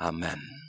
Amen. 0.00 0.59